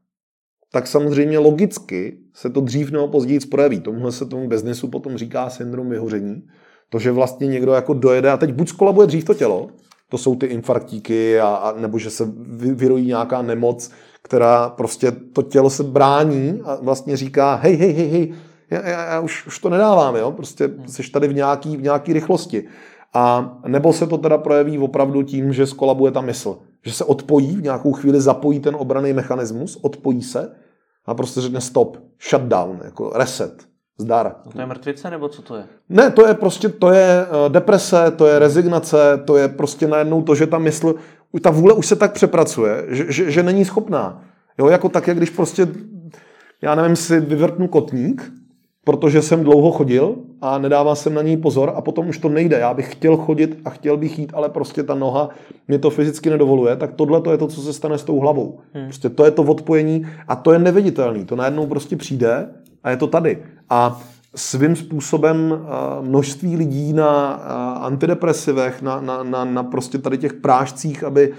[0.72, 3.80] tak samozřejmě logicky se to dřív nebo později projeví.
[3.80, 6.42] Tomuhle se tomu biznesu potom říká syndrom vyhoření.
[6.88, 9.68] To, že vlastně někdo jako dojede a teď buď skolabuje dřív to tělo,
[10.12, 12.24] to jsou ty infarktíky, a, a nebo že se
[12.74, 13.90] vyrojí nějaká nemoc,
[14.22, 18.34] která prostě to tělo se brání a vlastně říká, hej, hej, hej, hej,
[18.70, 20.30] já, já, já už, už to nedávám, jo?
[20.30, 22.68] prostě jsi tady v nějaký, v nějaký rychlosti.
[23.14, 26.58] A nebo se to teda projeví opravdu tím, že skolabuje ta mysl.
[26.84, 30.52] Že se odpojí, v nějakou chvíli zapojí ten obraný mechanismus, odpojí se
[31.06, 31.98] a prostě řekne stop,
[32.30, 33.71] shutdown, jako reset.
[33.98, 34.34] Zdar.
[34.46, 35.64] No to je mrtvice, nebo co to je?
[35.88, 40.22] Ne, to je prostě, to je eh, deprese, to je rezignace, to je prostě najednou
[40.22, 40.94] to, že ta mysl,
[41.42, 44.22] ta vůle už se tak přepracuje, že, že, že není schopná.
[44.58, 45.68] Jo, jako tak, jak když prostě,
[46.62, 48.32] já nevím, si vyvrtnu kotník,
[48.84, 52.58] protože jsem dlouho chodil a nedával jsem na něj pozor a potom už to nejde.
[52.58, 55.28] Já bych chtěl chodit a chtěl bych jít, ale prostě ta noha
[55.68, 58.58] mě to fyzicky nedovoluje, tak tohle to je to, co se stane s tou hlavou.
[58.72, 58.84] Hmm.
[58.84, 61.24] Prostě to je to odpojení a to je neviditelný.
[61.24, 62.48] To najednou prostě přijde
[62.84, 63.42] a je to tady.
[63.72, 64.00] A
[64.36, 65.66] svým způsobem
[66.00, 67.32] množství lidí na
[67.80, 71.32] antidepresivech, na, na, na, na prostě tady těch prášcích, aby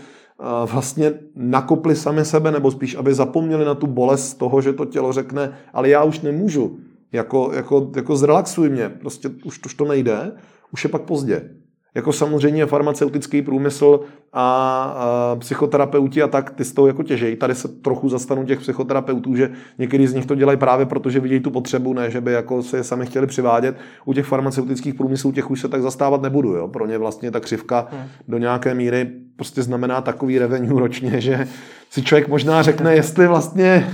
[0.66, 5.14] vlastně nakopli sami sebe, nebo spíš, aby zapomněli na tu bolest toho, že to tělo
[5.14, 6.80] řekne, ale já už nemůžu,
[7.12, 10.32] jako, jako, jako zrelaxuj mě, prostě už, už to nejde,
[10.72, 11.50] už je pak pozdě.
[11.96, 14.00] Jako samozřejmě farmaceutický průmysl
[14.34, 17.36] a, a psychoterapeuti a tak, ty z toho jako těžejí.
[17.36, 21.20] Tady se trochu zastanu těch psychoterapeutů, že některý z nich to dělají právě proto, že
[21.20, 23.78] vidějí tu potřebu, ne, že by jako se je sami chtěli přivádět.
[24.06, 26.56] U těch farmaceutických průmyslů těch už se tak zastávat nebudu.
[26.56, 26.68] Jo.
[26.68, 28.04] Pro ně vlastně ta křivka hmm.
[28.28, 31.48] do nějaké míry prostě znamená takový revenue ročně, že
[31.90, 33.94] si člověk možná řekne, jestli vlastně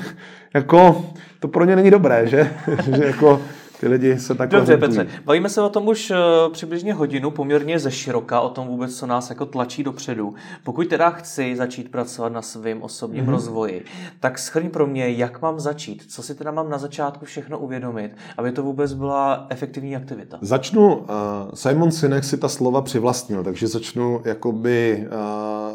[0.54, 1.06] jako
[1.40, 2.52] to pro ně není dobré, že,
[2.96, 3.42] že jako
[3.80, 6.18] ty lidi se tak Dobře, Petře, bavíme se o tom už uh,
[6.54, 10.34] přibližně hodinu, poměrně ze široka, o tom vůbec, co nás jako tlačí dopředu.
[10.64, 13.30] Pokud teda chci začít pracovat na svém osobním mm-hmm.
[13.30, 13.86] rozvoji,
[14.20, 18.16] tak schrň pro mě, jak mám začít, co si teda mám na začátku všechno uvědomit,
[18.38, 20.38] aby to vůbec byla efektivní aktivita.
[20.42, 21.06] Začnu, uh,
[21.54, 25.08] Simon Sinek si ta slova přivlastnil, takže začnu jakoby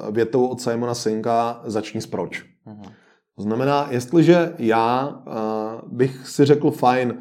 [0.06, 2.44] uh, větou od Simona Sinka, začni s proč.
[2.66, 2.90] Mm-hmm.
[3.36, 5.32] To znamená, jestliže já uh,
[5.92, 7.14] bych si řekl, fajn,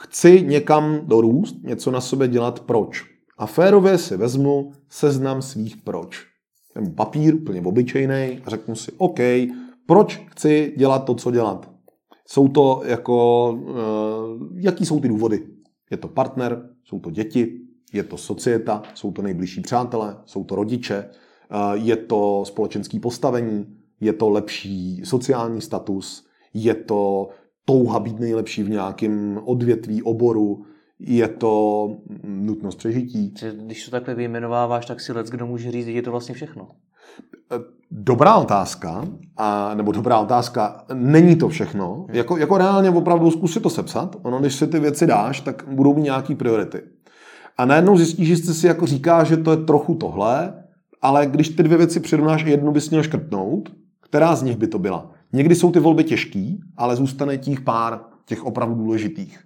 [0.00, 3.04] chci někam dorůst, něco na sobě dělat, proč?
[3.38, 6.26] A férově si vezmu seznam svých proč.
[6.74, 9.18] Ten papír, úplně obyčejný, a řeknu si, OK,
[9.86, 11.70] proč chci dělat to, co dělat?
[12.26, 15.46] Jsou to jako, uh, jaký jsou ty důvody?
[15.90, 17.60] Je to partner, jsou to děti,
[17.92, 23.76] je to societa, jsou to nejbližší přátelé, jsou to rodiče, uh, je to společenský postavení,
[24.00, 27.28] je to lepší sociální status, je to
[27.64, 30.64] touha být nejlepší v nějakém odvětví, oboru,
[30.98, 33.34] je to nutnost přežití.
[33.52, 36.68] Když to takhle vyjmenováváš, tak si lec, kdo může říct, že je to vlastně všechno.
[37.52, 37.56] E,
[37.90, 39.04] dobrá otázka,
[39.36, 41.94] a, nebo dobrá otázka, není to všechno.
[41.94, 42.16] Hmm.
[42.16, 44.16] Jako, jako reálně opravdu zkusit to sepsat.
[44.22, 46.82] Ono, když si ty věci dáš, tak budou mít nějaký priority.
[47.58, 50.64] A najednou zjistíš, že jsi si jako říká, že to je trochu tohle,
[51.02, 53.68] ale když ty dvě věci přirovnáš, jednu bys měl škrtnout,
[54.00, 55.10] která z nich by to byla?
[55.32, 59.38] Někdy jsou ty volby těžký, ale zůstane těch pár těch opravdu důležitých.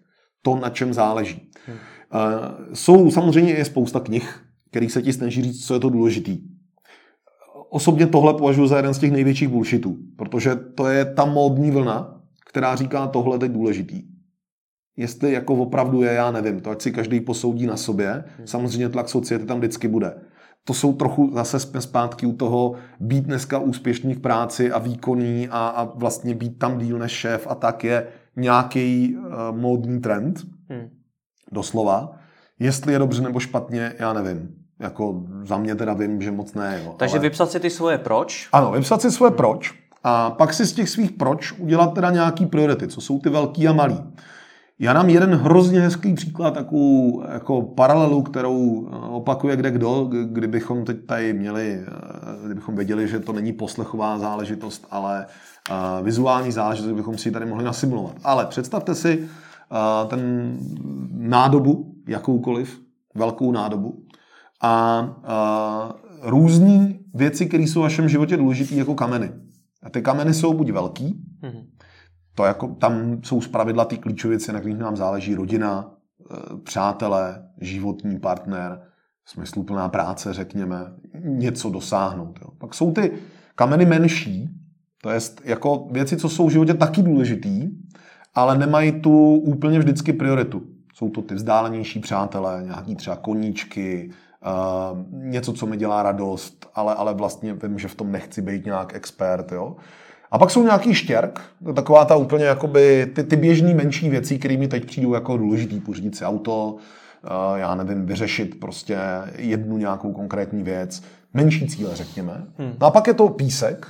[0.43, 1.51] To, na čem záleží.
[1.67, 1.77] Hmm.
[1.77, 6.39] Uh, jsou samozřejmě je spousta knih, kterých se ti snaží říct, co je to důležitý.
[7.71, 12.21] Osobně tohle považuji za jeden z těch největších bullshitů, protože to je ta módní vlna,
[12.47, 14.03] která říká tohle je důležitý.
[14.97, 18.25] Jestli jako opravdu je, já nevím, to ať si každý posoudí na sobě.
[18.39, 18.47] Hmm.
[18.47, 20.15] Samozřejmě tlak society tam vždycky bude
[20.65, 25.49] to jsou trochu zase jsme zpátky u toho být dneska úspěšný v práci a výkonný
[25.49, 28.07] a, a vlastně být tam díl než šéf a tak je
[28.37, 30.47] nějaký uh, módní trend.
[30.69, 30.89] Hmm.
[31.53, 32.13] Doslova.
[32.59, 34.49] Jestli je dobře nebo špatně, já nevím.
[34.79, 36.81] Jako za mě teda vím, že moc ne.
[36.85, 36.95] Jo.
[36.99, 37.23] Takže ale...
[37.23, 38.49] vypsat si ty svoje proč?
[38.53, 42.47] Ano, vypsat si svoje proč a pak si z těch svých proč udělat teda nějaký
[42.47, 44.03] priority, co jsou ty velký a malý.
[44.79, 50.85] Já nám jeden hrozně hezký příklad, takovou jako paralelu, kterou eh, opakuje kde kdo, kdybychom
[50.85, 55.27] teď tady měli, eh, kdybychom věděli, že to není poslechová záležitost, ale
[55.71, 58.17] eh, vizuální záležitost, bychom si ji tady mohli nasimulovat.
[58.25, 59.29] Ale představte si
[60.09, 60.55] ten
[61.11, 62.81] nádobu, jakoukoliv,
[63.15, 64.05] velkou nádobu
[64.63, 65.07] a
[66.23, 69.33] různé věci, které jsou v vašem životě důležité jako kameny.
[69.83, 71.74] A ty kameny jsou buď velký, mm-hmm
[72.35, 75.95] to jako, tam jsou zpravidla ty klíčové věci, na kterých nám záleží rodina,
[76.31, 78.83] eh, přátelé, životní partner,
[79.27, 80.77] smysluplná práce, řekněme,
[81.21, 82.39] něco dosáhnout.
[82.43, 82.49] Jo.
[82.59, 83.13] Pak jsou ty
[83.55, 84.51] kameny menší,
[85.03, 87.69] to je jako věci, co jsou v životě taky důležitý,
[88.35, 90.63] ale nemají tu úplně vždycky prioritu.
[90.95, 94.11] Jsou to ty vzdálenější přátelé, nějaký třeba koníčky,
[94.91, 98.65] uh, něco, co mi dělá radost, ale, ale vlastně vím, že v tom nechci být
[98.65, 99.53] nějak expert.
[99.53, 99.77] Jo.
[100.35, 101.41] A pak jsou nějaký štěrk,
[101.75, 105.81] taková ta úplně jakoby ty, ty běžné menší věci, které mi teď přijdou jako důležitý,
[105.81, 106.79] pořídit si auto, uh,
[107.57, 108.99] já nevím, vyřešit prostě
[109.37, 111.03] jednu nějakou konkrétní věc,
[111.35, 112.47] menší cíle, řekněme.
[112.59, 112.73] Hmm.
[112.81, 113.87] No a pak je to písek,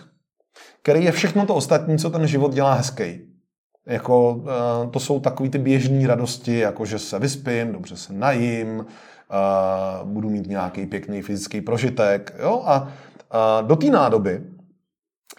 [0.82, 3.20] který je všechno to ostatní, co ten život dělá hezký.
[3.86, 8.78] Jako, uh, to jsou takové ty běžné radosti, jako že se vyspím, dobře se najím,
[8.78, 12.34] uh, budu mít nějaký pěkný fyzický prožitek.
[12.42, 12.62] Jo?
[12.66, 12.88] A
[13.62, 14.42] do té nádoby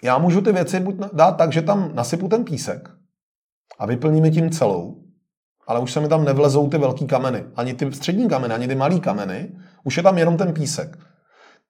[0.02, 2.90] já můžu ty věci buď dát tak, že tam nasypu ten písek
[3.78, 5.02] a vyplníme tím celou,
[5.66, 7.44] ale už se mi tam nevlezou ty velký kameny.
[7.56, 9.56] Ani ty střední kameny, ani ty malý kameny.
[9.84, 10.98] Už je tam jenom ten písek.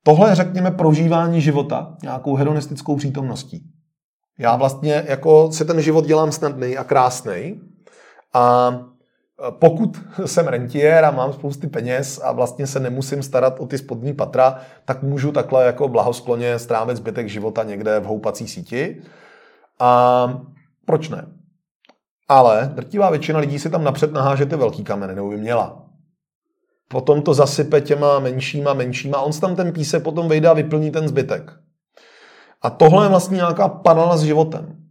[0.03, 3.70] Tohle řekněme, prožívání života nějakou hedonistickou přítomností.
[4.39, 7.61] Já vlastně jako si ten život dělám snadný a krásný
[8.35, 8.70] a
[9.51, 14.14] pokud jsem rentier a mám spousty peněz a vlastně se nemusím starat o ty spodní
[14.14, 19.03] patra, tak můžu takhle jako blahoskloně strávit zbytek života někde v houpací síti.
[19.78, 20.41] A
[20.84, 21.26] proč ne?
[22.28, 25.82] Ale drtivá většina lidí si tam napřed naháže ty velký kameny, nebo by měla.
[26.89, 31.09] Potom to zasype těma menšíma, menšíma on tam ten písek potom vejde a vyplní ten
[31.09, 31.53] zbytek.
[32.62, 34.86] A tohle je vlastně nějaká paralela s životem.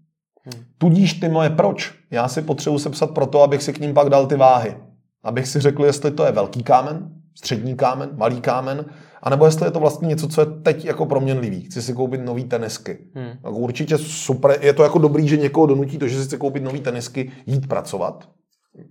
[0.77, 1.93] Tudíž ty moje proč.
[2.11, 4.77] Já si potřebuji sepsat proto, abych si k ním pak dal ty váhy.
[5.23, 8.85] Abych si řekl, jestli to je velký kámen, střední kámen, malý kámen,
[9.23, 11.61] anebo jestli je to vlastně něco, co je teď jako proměnlivý.
[11.61, 12.97] Chci si koupit nový tenisky.
[13.15, 13.31] Hmm.
[13.43, 16.63] Tak určitě super, je to jako dobrý, že někoho donutí to, že si chce koupit
[16.63, 18.29] nový tenisky, jít pracovat.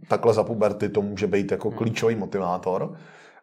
[0.09, 1.78] Takhle za puberty to může být jako hmm.
[1.78, 2.94] klíčový motivátor.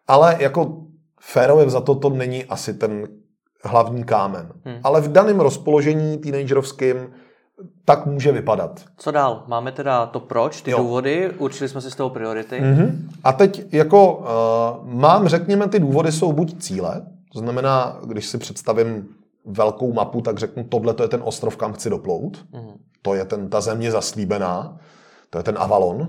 [0.08, 0.82] Ale jako
[1.20, 3.08] férově za to to není asi ten
[3.64, 4.52] hlavní kámen.
[4.64, 4.78] Hmm.
[4.84, 6.96] Ale v daném rozpoložení teenagerovským
[7.84, 8.80] tak může vypadat.
[8.96, 9.44] Co dál?
[9.46, 10.78] Máme teda to proč, ty jo.
[10.78, 12.60] důvody, určili jsme si z toho priority.
[12.60, 12.92] Mm-hmm.
[13.24, 17.02] A teď jako uh, mám, řekněme, ty důvody jsou buď cíle,
[17.32, 19.08] to znamená, když si představím
[19.44, 22.44] velkou mapu, tak řeknu, tohle to je ten ostrov, kam chci doplout.
[22.52, 22.72] Mm-hmm.
[23.02, 24.76] To je ten, ta země zaslíbená,
[25.30, 26.08] to je ten Avalon.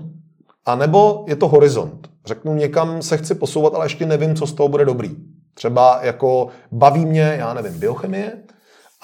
[0.66, 2.08] A nebo je to horizont.
[2.26, 5.16] Řeknu, někam se chci posouvat, ale ještě nevím, co z toho bude dobrý.
[5.54, 8.32] Třeba jako baví mě, já nevím, biochemie,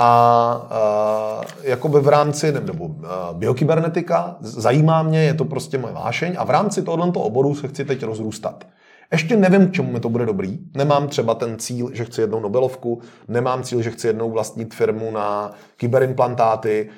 [0.02, 2.94] a uh, jakoby v rámci, nebo uh,
[3.32, 7.84] biokybernetika, zajímá mě, je to prostě moje vášeň a v rámci tohoto oboru se chci
[7.84, 8.64] teď rozrůstat.
[9.12, 10.58] Ještě nevím, k čemu mi to bude dobrý.
[10.74, 15.10] Nemám třeba ten cíl, že chci jednou Nobelovku, nemám cíl, že chci jednou vlastnit firmu
[15.10, 16.88] na kyberimplantáty.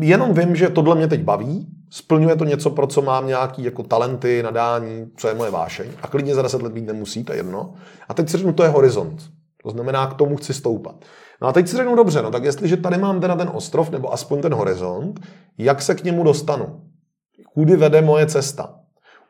[0.00, 3.82] Jenom vím, že tohle mě teď baví, splňuje to něco, pro co mám nějaký jako
[3.82, 5.88] talenty, nadání, co je moje vášeň.
[6.02, 7.74] A klidně za 10 let být nemusí, to je jedno.
[8.08, 9.22] A teď si řeknu, to je horizont.
[9.62, 11.04] To znamená, k tomu chci stoupat.
[11.42, 14.12] No a teď si řeknu dobře, no tak jestliže tady mám teda ten ostrov, nebo
[14.12, 15.20] aspoň ten horizont,
[15.58, 16.80] jak se k němu dostanu?
[17.54, 18.74] Kudy vede moje cesta?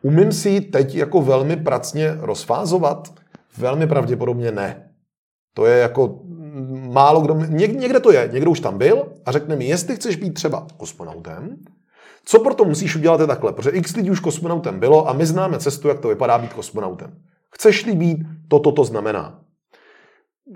[0.02, 3.08] Umím si ji teď jako velmi pracně rozfázovat?
[3.58, 4.90] Velmi pravděpodobně ne.
[5.54, 6.20] To je jako
[6.92, 10.34] málo kdo, někde to je, někdo už tam byl a řekne mi, jestli chceš být
[10.34, 11.56] třeba kosmonautem,
[12.24, 15.58] co proto musíš udělat je takhle, protože x lidí už kosmonautem bylo a my známe
[15.58, 17.12] cestu, jak to vypadá být kosmonautem.
[17.54, 19.40] Chceš-li být, toto to znamená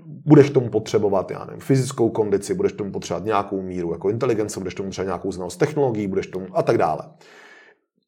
[0.05, 4.75] budeš tomu potřebovat, já nevím, fyzickou kondici, budeš tomu potřebovat nějakou míru jako inteligence, budeš
[4.75, 7.09] tomu potřebovat nějakou znalost technologií, budeš tomu a tak dále.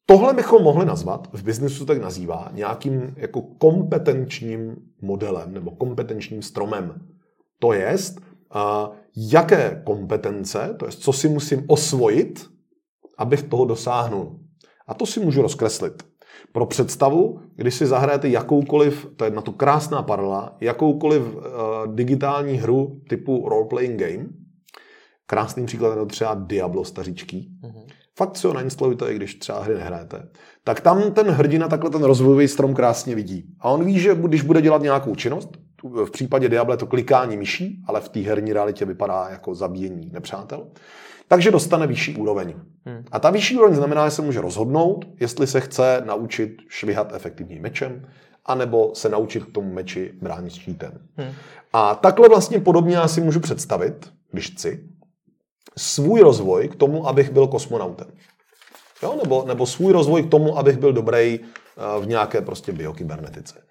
[0.06, 7.00] Tohle bychom mohli nazvat, v biznesu tak nazývá, nějakým jako kompetenčním modelem nebo kompetenčním stromem.
[7.58, 8.20] To jest,
[9.16, 12.46] jaké kompetence, to je, co si musím osvojit,
[13.18, 14.40] abych toho dosáhnul.
[14.86, 16.02] A to si můžu rozkreslit.
[16.52, 21.42] Pro představu, když si zahrajete jakoukoliv, to je na to krásná paralela, jakoukoliv uh,
[21.94, 24.26] digitální hru typu role-playing game,
[25.26, 27.86] krásným příkladem je třeba Diablo staříčký, mm-hmm.
[28.18, 30.28] fakt si ho nainstalujte, i když třeba hry nehrajete,
[30.64, 33.44] tak tam ten hrdina takhle ten rozvojový strom krásně vidí.
[33.60, 37.82] A on ví, že když bude dělat nějakou činnost, v případě Diablo to klikání myší,
[37.86, 40.66] ale v té herní realitě vypadá jako zabíjení nepřátel,
[41.28, 42.54] takže dostane vyšší úroveň.
[42.84, 43.04] Hmm.
[43.12, 47.62] A ta vyšší úroveň znamená, že se může rozhodnout, jestli se chce naučit švihat efektivním
[47.62, 48.08] mečem,
[48.44, 50.92] anebo se naučit k tomu meči bránit štítem.
[51.16, 51.32] Hmm.
[51.72, 54.88] A takhle vlastně podobně já si můžu představit, když chci,
[55.76, 58.06] svůj rozvoj k tomu, abych byl kosmonautem.
[59.02, 59.18] Jo?
[59.22, 63.62] Nebo, nebo svůj rozvoj k tomu, abych byl dobrý eh, v nějaké prostě biokybernetice.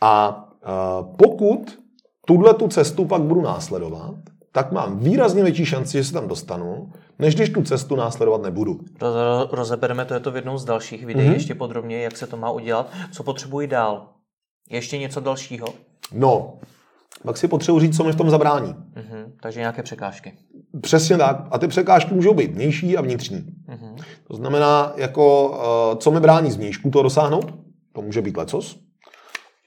[0.00, 0.44] A
[1.16, 1.78] pokud
[2.26, 4.14] tuhle tu cestu pak budu následovat,
[4.52, 8.80] tak mám výrazně větší šanci, že se tam dostanu, než když tu cestu následovat nebudu.
[9.50, 11.32] Rozebereme to, je to v jednou z dalších videí mm-hmm.
[11.32, 12.90] ještě podrobně, jak se to má udělat.
[13.12, 14.08] Co potřebuji dál?
[14.70, 15.66] Ještě něco dalšího?
[16.12, 16.58] No,
[17.24, 18.74] pak si potřebuji říct, co mi v tom zabrání.
[18.74, 19.24] Mm-hmm.
[19.42, 20.32] Takže nějaké překážky.
[20.80, 21.46] Přesně tak.
[21.50, 23.38] A ty překážky můžou být vnější a vnitřní.
[23.68, 23.94] Mm-hmm.
[24.28, 25.54] To znamená, jako,
[25.92, 27.54] eh, co mi brání z vnějšku to dosáhnout,
[27.92, 28.81] to může být lecos.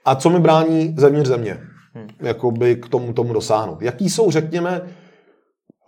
[0.06, 1.60] A co mi brání zevnitř země,
[1.94, 2.08] hmm.
[2.20, 3.82] jakoby k tomu, tomu dosáhnout.
[3.82, 4.82] Jaký jsou, řekněme,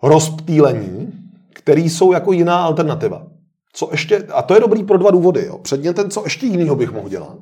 [0.02, 1.12] rozptýlení,
[1.54, 3.26] které jsou jako jiná alternativa.
[3.72, 5.44] Co ještě, a to je dobrý pro dva důvody.
[5.46, 5.58] Jo.
[5.58, 7.38] Předně ten, co ještě jinýho bych mohl dělat.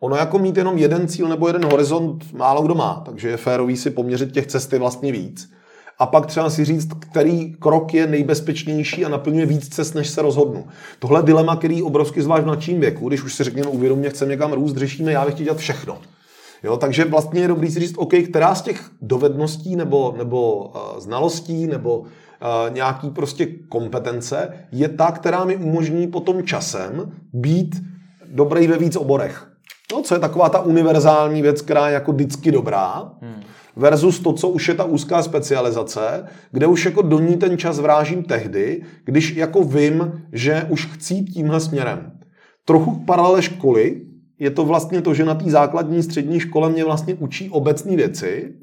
[0.00, 3.76] Ono jako mít jenom jeden cíl nebo jeden horizont málo kdo má, takže je férový
[3.76, 5.52] si poměřit těch cesty vlastně víc.
[5.98, 10.22] A pak třeba si říct, který krok je nejbezpečnější a naplňuje víc cest, než se
[10.22, 10.66] rozhodnu.
[10.98, 14.52] Tohle dilema, který obrovsky zvlášť v mladším věku, když už si řekněme uvědomně, chceme někam
[14.52, 15.98] růst, řešíme, já bych chtěl dělat všechno.
[16.62, 21.00] Jo, takže vlastně je dobrý si říct, OK, která z těch dovedností nebo, nebo uh,
[21.00, 22.06] znalostí nebo uh,
[22.70, 27.82] nějaký prostě kompetence je ta, která mi umožní potom časem být
[28.32, 29.48] dobrý ve víc oborech.
[29.92, 33.42] No, co je taková ta univerzální věc, která je jako vždycky dobrá, hmm.
[33.76, 37.78] Versus to, co už je ta úzká specializace, kde už jako do ní ten čas
[37.78, 42.12] vrážím tehdy, když jako vím, že už chci tímhle směrem.
[42.64, 44.00] Trochu k paralele školy
[44.38, 48.54] je to vlastně to, že na té základní střední škole mě vlastně učí obecné věci,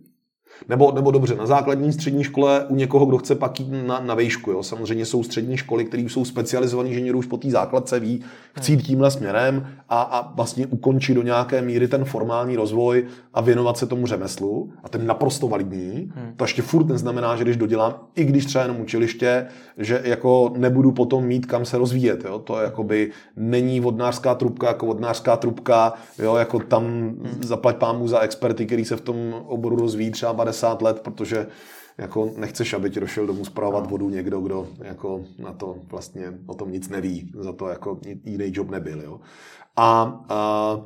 [0.70, 4.16] nebo, nebo dobře, na základní střední škole u někoho, kdo chce pak jít na, na
[4.16, 4.52] vejšku.
[4.52, 4.64] Jo.
[4.64, 8.24] Samozřejmě jsou střední školy, které jsou specializované, že někdo už po té základce ví,
[8.60, 13.42] chci jít tímhle směrem a, a vlastně ukončit do nějaké míry ten formální rozvoj a
[13.42, 14.72] věnovat se tomu řemeslu.
[14.84, 16.12] A ten naprosto validní.
[16.16, 16.34] Hmm.
[16.36, 19.48] To ještě furt neznamená, že když dodělám, i když třeba jenom učiliště,
[19.78, 22.26] že jako nebudu potom mít kam se rozvíjet.
[22.26, 22.40] Jo.
[22.40, 27.44] To jakoby není vodnářská trubka jako vodnářská trubka, jo, jako tam hmm.
[27.44, 31.48] zaplať pámu za experty, který se v tom oboru rozvíjí třeba 50 let, protože
[31.98, 36.54] jako nechceš, aby ti došel domů zpravovat vodu někdo, kdo jako na to vlastně o
[36.54, 39.02] tom nic neví, za to jako jiný job nebyl.
[39.02, 39.20] Jo.
[39.78, 40.82] A, a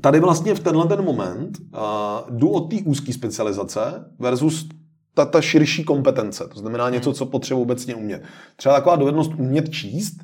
[0.00, 3.80] tady vlastně v tenhle ten moment a, jdu od té úzké specializace
[4.18, 4.68] versus
[5.14, 6.48] ta, ta širší kompetence.
[6.48, 7.14] To znamená něco, hmm.
[7.14, 8.22] co potřebuji obecně umět.
[8.56, 10.14] Třeba taková dovednost umět číst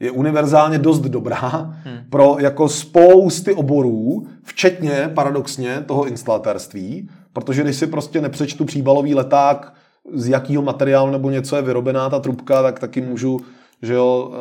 [0.00, 1.48] je univerzálně dost dobrá
[1.84, 1.98] hmm.
[2.10, 9.74] pro jako spousty oborů, včetně paradoxně toho instalatérství, Protože když si prostě nepřečtu příbalový leták,
[10.12, 13.40] z jakého materiálu nebo něco je vyrobená ta trubka, tak taky můžu
[13.82, 14.32] že jo,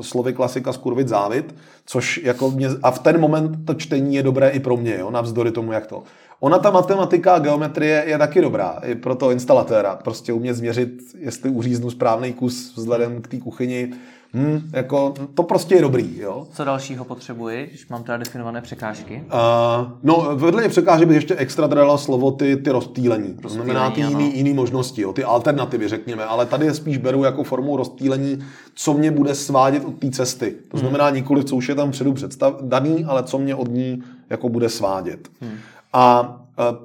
[0.00, 1.54] slovy klasika skurvit závit,
[1.86, 5.10] což jako mě, a v ten moment to čtení je dobré i pro mě, jo,
[5.10, 6.02] navzdory tomu, jak to.
[6.40, 9.96] Ona ta matematika a geometrie je taky dobrá, i pro toho instalatéra.
[10.04, 13.92] Prostě umět změřit, jestli uříznu správný kus vzhledem k té kuchyni,
[14.36, 16.18] Hmm, jako, to prostě je dobrý.
[16.18, 16.46] Jo?
[16.52, 19.24] Co dalšího potřebuji, když mám teda definované překážky?
[19.26, 23.34] Uh, no, vedle překážek bych ještě extra dala slovo ty, ty rozptýlení.
[23.42, 25.12] To znamená ty jiný, jiný možnosti, jo?
[25.12, 26.24] ty alternativy, řekněme.
[26.24, 28.38] Ale tady je spíš beru jako formou rozptýlení,
[28.74, 30.56] co mě bude svádět od té cesty.
[30.68, 30.80] To hmm.
[30.80, 34.48] znamená nikoli, co už je tam předu představ, daný, ale co mě od ní jako
[34.48, 35.28] bude svádět.
[35.40, 35.56] Hmm.
[35.92, 36.36] A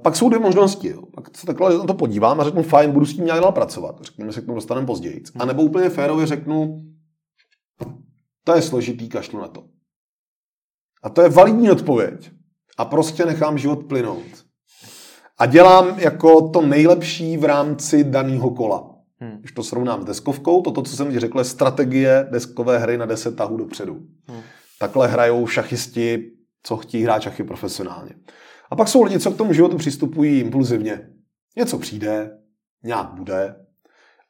[0.01, 0.89] pak jsou dvě možnosti.
[0.89, 1.01] Jo.
[1.15, 3.95] Pak se takhle na to podívám a řeknu, fajn, budu s tím nějak dál pracovat.
[4.01, 5.23] Řekněme se k tomu dostaneme později.
[5.33, 5.41] Hmm.
[5.41, 6.81] A nebo úplně férově řeknu,
[8.43, 9.63] to je složitý, kašlu na to.
[11.03, 12.31] A to je validní odpověď.
[12.77, 14.45] A prostě nechám život plynout.
[15.37, 18.95] A dělám jako to nejlepší v rámci daného kola.
[19.19, 19.37] Hmm.
[19.39, 23.05] Když to srovnám s deskovkou, toto, co jsem ti řekl, je strategie deskové hry na
[23.05, 23.93] 10 tahů dopředu.
[24.27, 24.41] Hmm.
[24.79, 26.31] Takhle hrajou šachisti,
[26.63, 28.15] co chtějí hrát šachy profesionálně.
[28.71, 31.09] A pak jsou lidi, co k tomu životu přistupují impulzivně.
[31.57, 32.37] Něco přijde,
[32.83, 33.55] nějak bude,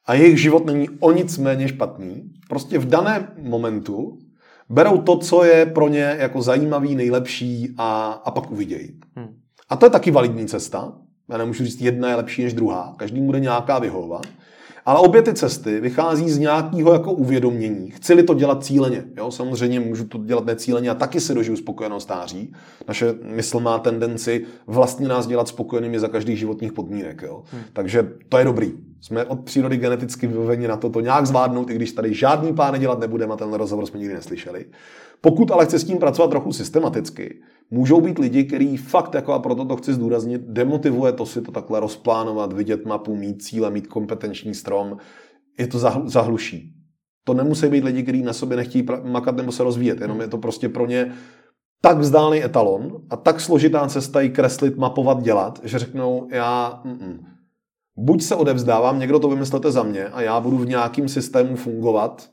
[0.06, 2.22] a jejich život není o nic méně špatný.
[2.48, 4.18] Prostě v daném momentu
[4.68, 9.00] berou to, co je pro ně jako zajímavý, nejlepší a, a pak uvidějí.
[9.16, 9.28] Hmm.
[9.68, 10.92] A to je taky validní cesta.
[11.30, 12.94] Já nemůžu říct, jedna je lepší než druhá.
[12.96, 14.26] Každý bude nějaká vyhovovat.
[14.86, 17.90] Ale obě ty cesty vychází z nějakého jako uvědomění.
[17.90, 19.04] Chci-li to dělat cíleně.
[19.16, 19.30] Jo?
[19.30, 22.52] Samozřejmě můžu to dělat necíleně a taky si dožiju spokojenou stáří.
[22.88, 27.22] Naše mysl má tendenci vlastně nás dělat spokojenými za každých životních podmínek.
[27.22, 27.42] Jo?
[27.52, 27.62] Hmm.
[27.72, 28.72] Takže to je dobrý.
[29.00, 32.78] Jsme od přírody geneticky vyvoveni na to, to nějak zvládnout, i když tady žádný plány
[32.78, 34.64] dělat nebudeme a tenhle rozhovor jsme nikdy neslyšeli.
[35.24, 39.38] Pokud ale chce s tím pracovat trochu systematicky, můžou být lidi, kteří fakt, jako a
[39.38, 43.86] proto to chci zdůraznit, demotivuje to si to takhle rozplánovat, vidět mapu, mít cíle, mít
[43.86, 44.96] kompetenční strom,
[45.58, 46.74] je to zahluší.
[47.24, 50.38] To nemusí být lidi, kteří na sobě nechtějí makat nebo se rozvíjet, jenom je to
[50.38, 51.12] prostě pro ně
[51.82, 57.26] tak vzdálený etalon a tak složitá cesta jí kreslit, mapovat, dělat, že řeknou, já mm,
[57.96, 62.30] buď se odevzdávám, někdo to vymyslete za mě a já budu v nějakém systému fungovat,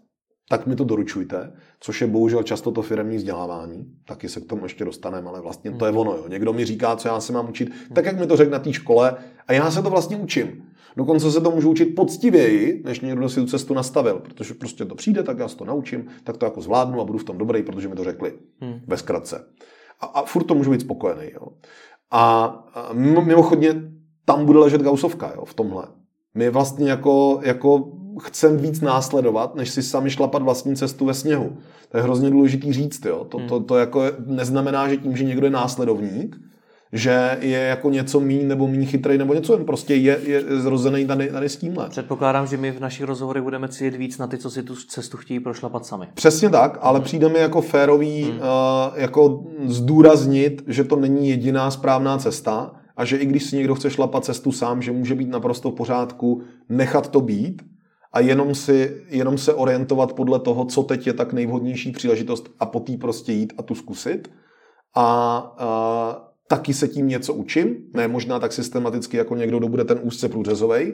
[0.50, 3.86] tak mi to doručujte, což je bohužel často to firmní vzdělávání.
[4.06, 6.12] Taky se k tomu ještě dostaneme, ale vlastně to je ono.
[6.12, 6.26] Jo.
[6.28, 8.74] Někdo mi říká, co já se mám učit, tak jak mi to řekne na té
[8.74, 9.16] škole
[9.48, 10.64] a já se to vlastně učím.
[10.98, 14.96] Dokonce se to můžu učit poctivěji, než někdo si tu cestu nastavil, protože prostě to
[14.96, 17.64] přijde, tak já se to naučím, tak to jako zvládnu a budu v tom dobrý,
[17.64, 18.34] protože mi to řekli.
[18.62, 18.80] Hmm.
[18.88, 19.46] Ve zkratce.
[20.00, 21.32] A, a furt to můžu být spokojený.
[21.34, 21.48] Jo.
[22.12, 23.74] A, a mimochodně
[24.26, 25.84] tam bude ležet gausovka jo, v tomhle.
[26.34, 31.58] My vlastně jako, jako chcem víc následovat, než si sami šlapat vlastní cestu ve sněhu.
[31.92, 33.06] To je hrozně důležitý říct.
[33.06, 33.26] Jo.
[33.30, 36.36] To, to, to jako neznamená, že tím, že někdo je následovník,
[36.94, 41.06] že je jako něco míň nebo méně chytrý nebo něco, jen prostě je, je zrozený
[41.06, 41.90] tady, tady s tímhle.
[41.90, 45.18] Předpokládám, že my v našich rozhovorech budeme cílit víc na ty, co si tu cestu
[45.18, 46.08] chtějí prošlapat sami.
[46.14, 47.04] Přesně tak, ale hmm.
[47.04, 48.32] přijde mi jako férový hmm.
[48.32, 48.38] uh,
[48.96, 53.90] jako zdůraznit, že to není jediná správná cesta a že i když si někdo chce
[53.90, 57.62] šlapat cestu sám, že může být naprosto v pořádku nechat to být
[58.12, 62.66] a jenom, si, jenom se orientovat podle toho, co teď je tak nejvhodnější příležitost a
[62.66, 64.32] po tý prostě jít a tu zkusit.
[64.96, 69.84] A, a taky se tím něco učím, ne možná tak systematicky jako někdo, kdo bude
[69.84, 70.94] ten úzce průřezový,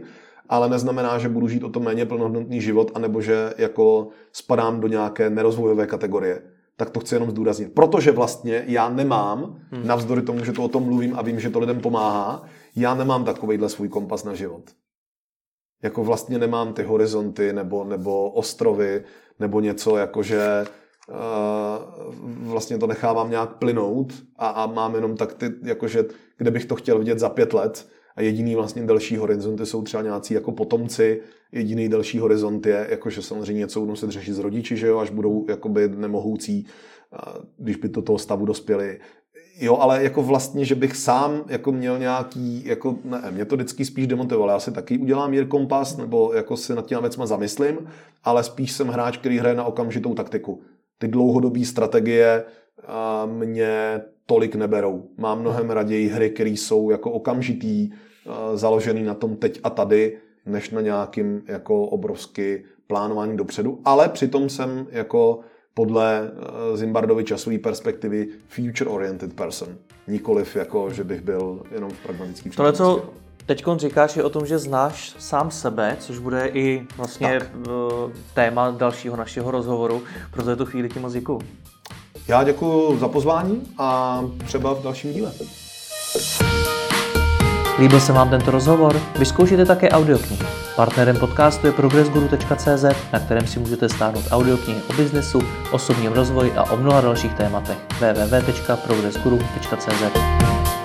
[0.49, 4.88] ale neznamená, že budu žít o to méně plnohodnotný život, anebo že jako spadám do
[4.88, 6.41] nějaké nerozvojové kategorie.
[6.78, 7.74] tak to chci jenom zdůraznit.
[7.74, 9.88] Protože vlastně já nemám, hmm.
[9.88, 12.43] navzdory tomu, že to o tom mluvím a vím, že to lidem pomáhá,
[12.76, 14.63] já nemám takovýhle svůj kompas na život.
[15.84, 19.03] Jako vlastně nemám ty horizonty nebo, nebo ostrovy
[19.39, 20.65] nebo něco jako, že
[21.09, 26.05] uh, vlastně to nechávám nějak plynout a, a mám jenom tak ty, jakože
[26.38, 30.03] kde bych to chtěl vidět za pět let a jediný vlastně delší horizonty jsou třeba
[30.03, 31.21] nějací jako potomci,
[31.51, 35.09] jediný delší horizont je, jakože samozřejmě něco budou se řešit s rodiči, že jo, až
[35.09, 36.67] budou jakoby nemohoucí,
[37.57, 38.99] když by do toho stavu dospěli.
[39.59, 43.85] Jo, ale jako vlastně, že bych sám jako měl nějaký, jako ne, mě to vždycky
[43.85, 44.51] spíš demotivovalo.
[44.51, 47.77] Já si taky udělám mír kompas, nebo jako si nad těma věcma zamyslím,
[48.23, 50.61] ale spíš jsem hráč, který hraje na okamžitou taktiku.
[50.97, 52.43] Ty dlouhodobé strategie
[53.25, 55.03] mě tolik neberou.
[55.17, 57.91] Mám mnohem raději hry, které jsou jako okamžitý,
[58.53, 64.49] založený na tom teď a tady, než na nějakým jako obrovsky plánování dopředu, ale přitom
[64.49, 65.39] jsem jako
[65.78, 66.32] podle
[66.73, 69.69] eh, Zimbardovy časové perspektivy future-oriented person.
[70.07, 73.09] Nikoliv jako, že bych byl jenom pragmatický Tohle, co
[73.45, 77.51] teď říkáš, je o tom, že znáš sám sebe, což bude i vlastně tak.
[77.55, 77.69] Eh,
[78.34, 81.41] téma dalšího našeho rozhovoru, proto je tu chvíli ti moc děkuju.
[82.28, 85.32] Já děkuji za pozvání a třeba v dalším díle.
[87.80, 89.01] Líbil se vám tento rozhovor?
[89.19, 90.64] Vyzkoušejte také audioknihy.
[90.76, 95.39] Partnerem podcastu je progressguru.cz, na kterém si můžete stáhnout audioknihy o biznesu,
[95.71, 97.78] osobním rozvoji a o mnoha dalších tématech.
[97.99, 100.84] www.progressguru.cz